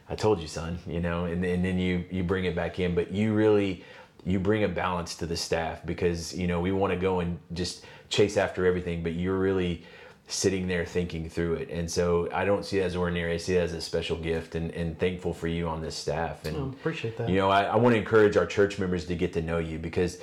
I 0.10 0.16
told 0.16 0.40
you, 0.40 0.48
son, 0.48 0.80
you 0.88 1.00
know, 1.00 1.26
and, 1.26 1.44
and 1.44 1.64
then 1.64 1.78
you 1.78 2.04
you 2.10 2.24
bring 2.24 2.46
it 2.46 2.56
back 2.56 2.80
in, 2.80 2.96
but 2.96 3.12
you 3.12 3.34
really 3.34 3.84
you 4.26 4.40
bring 4.40 4.64
a 4.64 4.68
balance 4.68 5.16
to 5.16 5.26
the 5.26 5.38
staff 5.38 5.86
because 5.86 6.34
you 6.36 6.48
know 6.48 6.60
we 6.60 6.72
want 6.72 6.92
to 6.94 7.00
go 7.00 7.20
and 7.20 7.38
just 7.54 7.86
chase 8.10 8.38
after 8.38 8.66
everything, 8.66 9.04
but 9.04 9.14
you're 9.14 9.38
really 9.38 9.84
sitting 10.30 10.68
there 10.68 10.86
thinking 10.86 11.30
through 11.30 11.54
it, 11.54 11.70
and 11.70 11.90
so 11.90 12.28
I 12.34 12.44
don't 12.46 12.66
see 12.66 12.80
it 12.80 12.84
as 12.84 12.96
ordinary. 12.96 13.34
I 13.34 13.38
see 13.38 13.56
it 13.56 13.60
as 13.62 13.74
a 13.74 13.82
special 13.82 14.18
gift, 14.18 14.56
and, 14.56 14.72
and 14.72 14.98
thankful 15.00 15.34
for 15.34 15.48
you 15.48 15.68
on 15.68 15.82
this 15.82 15.96
staff. 15.96 16.46
And 16.46 16.56
Oh, 16.58 16.64
appreciate 16.70 17.18
that. 17.18 17.30
you 17.30 17.38
know, 17.38 17.50
I, 17.50 17.64
I 17.64 17.76
want 17.78 17.94
to 17.94 18.00
encourage 18.00 18.36
our 18.38 18.46
church 18.46 18.78
members 18.80 19.06
to 19.06 19.16
get 19.16 19.32
to 19.34 19.42
know 19.42 19.58
you 19.60 19.78
because 19.80 20.20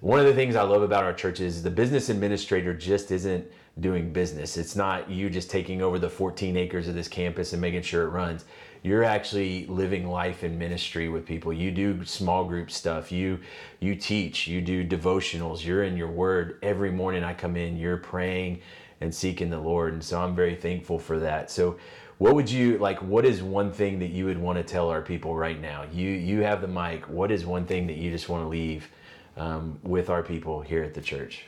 one 0.00 0.18
of 0.18 0.24
the 0.26 0.32
things 0.34 0.56
I 0.56 0.62
love 0.62 0.82
about 0.82 1.04
our 1.04 1.12
church 1.12 1.40
is 1.40 1.62
the 1.62 1.70
business 1.70 2.08
administrator 2.08 2.72
just 2.74 3.10
isn't 3.10 3.46
doing 3.80 4.10
business. 4.12 4.56
It's 4.56 4.74
not 4.74 5.08
you 5.10 5.28
just 5.30 5.50
taking 5.50 5.80
over 5.82 5.98
the 5.98 6.08
14 6.10 6.56
acres 6.56 6.88
of 6.88 6.94
this 6.94 7.08
campus 7.08 7.52
and 7.52 7.60
making 7.60 7.82
sure 7.82 8.04
it 8.04 8.08
runs. 8.10 8.44
You're 8.82 9.04
actually 9.04 9.66
living 9.66 10.08
life 10.08 10.42
in 10.42 10.58
ministry 10.58 11.08
with 11.08 11.24
people. 11.24 11.52
You 11.52 11.70
do 11.70 12.04
small 12.04 12.44
group 12.44 12.70
stuff. 12.70 13.12
You 13.12 13.38
you 13.78 13.94
teach. 13.94 14.48
You 14.48 14.60
do 14.60 14.84
devotionals. 14.84 15.64
You're 15.64 15.84
in 15.84 15.96
your 15.96 16.10
word 16.10 16.58
every 16.62 16.90
morning. 16.90 17.22
I 17.22 17.34
come 17.34 17.56
in. 17.56 17.76
You're 17.76 17.96
praying 17.96 18.60
and 19.00 19.14
seeking 19.14 19.50
the 19.50 19.58
Lord, 19.58 19.92
and 19.92 20.02
so 20.02 20.20
I'm 20.20 20.34
very 20.34 20.54
thankful 20.54 20.98
for 20.98 21.18
that. 21.20 21.50
So 21.50 21.78
what 22.22 22.36
would 22.36 22.48
you 22.48 22.78
like 22.78 23.02
what 23.02 23.24
is 23.24 23.42
one 23.42 23.72
thing 23.72 23.98
that 23.98 24.10
you 24.10 24.24
would 24.26 24.38
want 24.38 24.56
to 24.56 24.62
tell 24.62 24.88
our 24.90 25.02
people 25.02 25.34
right 25.34 25.60
now 25.60 25.84
you 25.92 26.08
you 26.08 26.40
have 26.40 26.60
the 26.60 26.68
mic 26.68 27.08
what 27.08 27.32
is 27.32 27.44
one 27.44 27.66
thing 27.66 27.88
that 27.88 27.96
you 27.96 28.12
just 28.12 28.28
want 28.28 28.44
to 28.44 28.48
leave 28.48 28.88
um, 29.36 29.76
with 29.82 30.08
our 30.08 30.22
people 30.22 30.60
here 30.60 30.84
at 30.84 30.94
the 30.94 31.00
church 31.00 31.46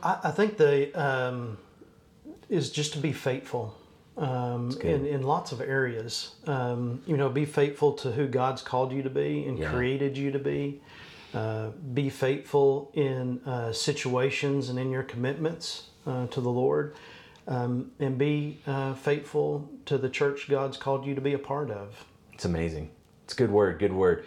I, 0.00 0.18
I 0.24 0.30
think 0.30 0.58
the 0.58 0.92
um, 0.94 1.58
is 2.48 2.70
just 2.70 2.92
to 2.92 3.00
be 3.00 3.12
faithful 3.12 3.76
um, 4.16 4.70
in, 4.82 5.06
in 5.06 5.22
lots 5.22 5.52
of 5.52 5.60
areas. 5.60 6.34
Um, 6.46 7.02
you 7.06 7.16
know, 7.16 7.28
be 7.28 7.44
faithful 7.44 7.92
to 7.94 8.12
who 8.12 8.26
God's 8.28 8.62
called 8.62 8.92
you 8.92 9.02
to 9.02 9.10
be 9.10 9.44
and 9.46 9.58
Yeah. 9.58 9.70
created 9.70 10.16
you 10.18 10.30
to 10.32 10.38
be. 10.38 10.80
Uh, 11.34 11.70
be 11.94 12.10
faithful 12.10 12.90
in 12.92 13.40
uh, 13.46 13.72
situations 13.72 14.68
and 14.68 14.78
in 14.78 14.90
your 14.90 15.02
commitments 15.02 15.88
uh, 16.06 16.26
to 16.26 16.42
the 16.42 16.50
Lord, 16.50 16.94
um, 17.48 17.90
and 17.98 18.18
be 18.18 18.60
uh, 18.66 18.92
faithful 18.92 19.66
to 19.86 19.96
the 19.96 20.10
church 20.10 20.46
God's 20.50 20.76
called 20.76 21.06
you 21.06 21.14
to 21.14 21.22
be 21.22 21.32
a 21.32 21.38
part 21.38 21.70
of. 21.70 22.04
it's 22.34 22.44
amazing 22.44 22.90
it's 23.24 23.32
a 23.32 23.36
good 23.36 23.50
word 23.50 23.78
good 23.78 23.92
word 23.94 24.24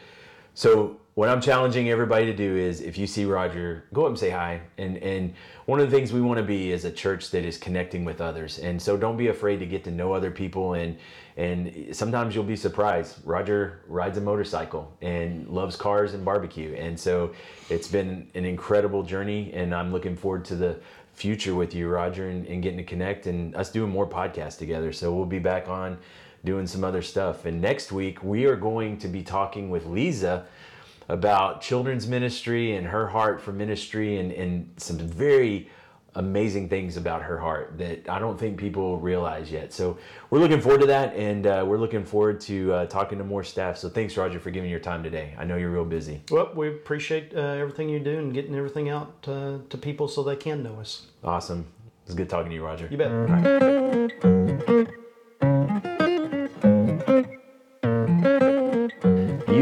so 0.56 0.98
what 1.16 1.30
i'm 1.30 1.40
challenging 1.40 1.90
everybody 1.90 2.26
to 2.26 2.34
do 2.34 2.58
is 2.58 2.82
if 2.82 2.98
you 2.98 3.08
see 3.08 3.24
Rodger 3.24 3.86
go 3.94 4.04
up 4.04 4.10
and 4.10 4.20
say 4.20 4.30
hi. 4.30 4.62
And 4.78 4.98
and 4.98 5.34
one 5.66 5.80
of 5.80 5.90
the 5.90 5.96
things 5.96 6.12
we 6.12 6.22
want 6.22 6.38
to 6.38 6.44
be 6.44 6.72
is 6.72 6.86
a 6.86 6.92
church 6.92 7.32
that 7.32 7.44
is 7.44 7.58
connecting 7.58 8.06
with 8.06 8.22
others. 8.22 8.60
And 8.60 8.80
so 8.80 8.98
don't 8.98 9.18
be 9.18 9.30
afraid 9.30 9.60
to 9.60 9.66
get 9.66 9.84
to 9.86 9.92
know 9.92 10.14
other 10.14 10.30
people. 10.30 10.74
And 10.74 10.98
and 11.38 11.96
sometimes 11.96 12.36
you'll 12.36 12.44
be 12.44 12.58
surprised. 12.58 13.18
Rodger 13.26 13.82
rides 13.88 14.18
a 14.18 14.22
motorcycle 14.22 14.96
and 15.02 15.48
loves 15.48 15.76
cars 15.76 16.14
and 16.14 16.24
barbecue. 16.24 16.76
And 16.76 17.00
so 17.00 17.34
it's 17.70 17.88
been 17.88 18.28
an 18.36 18.46
incredible 18.46 19.04
journey 19.04 19.52
and 19.54 19.74
i'm 19.74 19.92
looking 19.92 20.16
forward 20.16 20.46
to 20.46 20.56
the 20.56 20.80
future 21.14 21.56
with 21.56 21.74
you 21.74 21.88
Rodger 21.88 22.28
and, 22.28 22.46
and 22.46 22.62
getting 22.62 22.78
to 22.78 22.84
connect 22.84 23.26
and 23.28 23.56
us 23.56 23.72
doing 23.72 23.90
more 23.90 24.08
podcasts 24.08 24.58
together. 24.58 24.92
So 24.92 25.14
we'll 25.14 25.26
be 25.26 25.40
back 25.40 25.70
on 25.70 25.98
doing 26.44 26.68
some 26.68 26.84
other 26.84 27.02
stuff. 27.02 27.46
And 27.46 27.62
next 27.62 27.94
week 27.94 28.22
we 28.22 28.46
are 28.46 28.58
going 28.58 28.98
to 29.00 29.08
be 29.08 29.24
talking 29.24 29.70
with 29.70 29.86
lisa 29.86 30.46
about 31.10 31.62
children's 31.62 32.08
ministry 32.08 32.76
and 32.76 32.88
her 32.88 33.08
heart 33.08 33.42
for 33.42 33.52
ministry 33.52 34.18
and, 34.18 34.32
and 34.32 34.70
some 34.78 34.98
very 34.98 35.70
amazing 36.16 36.70
things 36.70 36.98
about 36.98 37.22
her 37.22 37.38
heart 37.38 37.78
that 37.78 38.10
I 38.10 38.20
don't 38.20 38.40
think 38.40 38.58
people 38.58 39.00
realize 39.00 39.52
yet. 39.52 39.74
So 39.74 39.98
we're 40.30 40.40
looking 40.40 40.62
forward 40.62 40.82
to 40.82 40.88
that 40.88 41.14
and 41.16 41.46
uh, 41.46 41.66
we're 41.68 41.78
looking 41.78 42.06
forward 42.06 42.40
to 42.42 42.74
uh, 42.74 42.86
talking 42.86 43.18
to 43.18 43.24
more 43.24 43.44
staff. 43.44 43.78
So 43.78 43.90
thanks, 43.90 44.16
Rodger, 44.16 44.40
for 44.40 44.50
giving 44.50 44.70
your 44.70 44.80
time 44.80 45.04
today. 45.04 45.36
I 45.38 45.44
know 45.44 45.58
you're 45.58 45.72
real 45.72 45.86
busy. 45.86 46.22
Well, 46.32 46.52
we 46.56 46.70
appreciate 46.70 47.34
uh, 47.36 47.40
everything 47.40 47.90
you 47.90 48.00
do 48.00 48.18
and 48.18 48.34
getting 48.34 48.56
everything 48.56 48.90
out 48.90 49.14
uh, 49.28 49.58
to 49.70 49.78
people 49.78 50.08
so 50.08 50.24
they 50.24 50.38
can 50.38 50.64
know 50.64 50.80
us. 50.80 51.08
Awesome. 51.24 51.68
It 52.06 52.10
was 52.10 52.16
good 52.16 52.30
talking 52.30 52.50
to 52.50 52.56
you, 52.56 52.64
Rodger. 52.64 52.88
You 52.90 52.98
bet. 52.98 53.12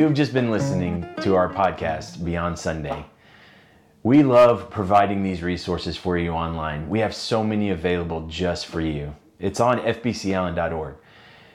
You've 0.04 0.14
just 0.14 0.34
been 0.34 0.52
listening 0.52 1.08
to 1.22 1.36
our 1.36 1.48
podcast, 1.48 2.26
Beyond 2.26 2.60
Sunday. 2.60 3.06
We 4.04 4.22
love 4.22 4.70
providing 4.70 5.24
these 5.24 5.42
resources 5.42 5.96
for 5.96 6.18
you 6.18 6.32
online. 6.32 6.90
We 6.90 7.00
have 7.00 7.16
so 7.16 7.42
many 7.42 7.70
available 7.70 8.28
just 8.28 8.66
for 8.66 8.82
you. 8.82 9.16
It's 9.40 9.62
on 9.62 9.80
fbcallen.org. 9.80 10.96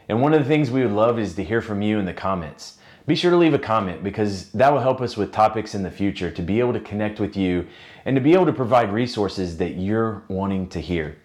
And 0.08 0.22
one 0.22 0.32
of 0.32 0.42
the 0.42 0.48
things 0.48 0.70
we 0.70 0.80
would 0.80 0.94
love 0.94 1.18
is 1.18 1.34
to 1.34 1.44
hear 1.44 1.60
from 1.60 1.82
you 1.82 1.98
in 1.98 2.06
the 2.06 2.14
comments. 2.14 2.78
Be 3.06 3.14
sure 3.14 3.30
to 3.30 3.36
leave 3.36 3.52
a 3.52 3.58
comment 3.58 4.02
because 4.02 4.50
that 4.52 4.72
will 4.72 4.80
help 4.80 5.02
us 5.02 5.14
with 5.14 5.30
topics 5.30 5.74
in 5.74 5.82
the 5.82 5.90
future 5.90 6.30
to 6.30 6.40
be 6.40 6.58
able 6.58 6.72
to 6.72 6.80
connect 6.80 7.20
with 7.20 7.36
you 7.36 7.66
and 8.06 8.16
to 8.16 8.22
be 8.22 8.32
able 8.32 8.46
to 8.46 8.52
provide 8.54 8.90
resources 8.90 9.58
that 9.58 9.76
you're 9.76 10.22
wanting 10.28 10.70
to 10.70 10.80
hear. 10.80 11.18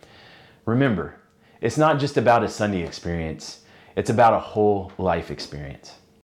Remember, 0.65 1.21
it's 1.61 1.77
not 1.77 2.01
just 2.01 2.17
about 2.17 2.43
a 2.43 2.49
Sunday 2.49 2.83
experience, 2.83 3.61
it's 3.95 4.09
about 4.09 4.33
a 4.33 4.39
whole 4.39 4.91
life 4.97 5.31
experience. 5.31 5.93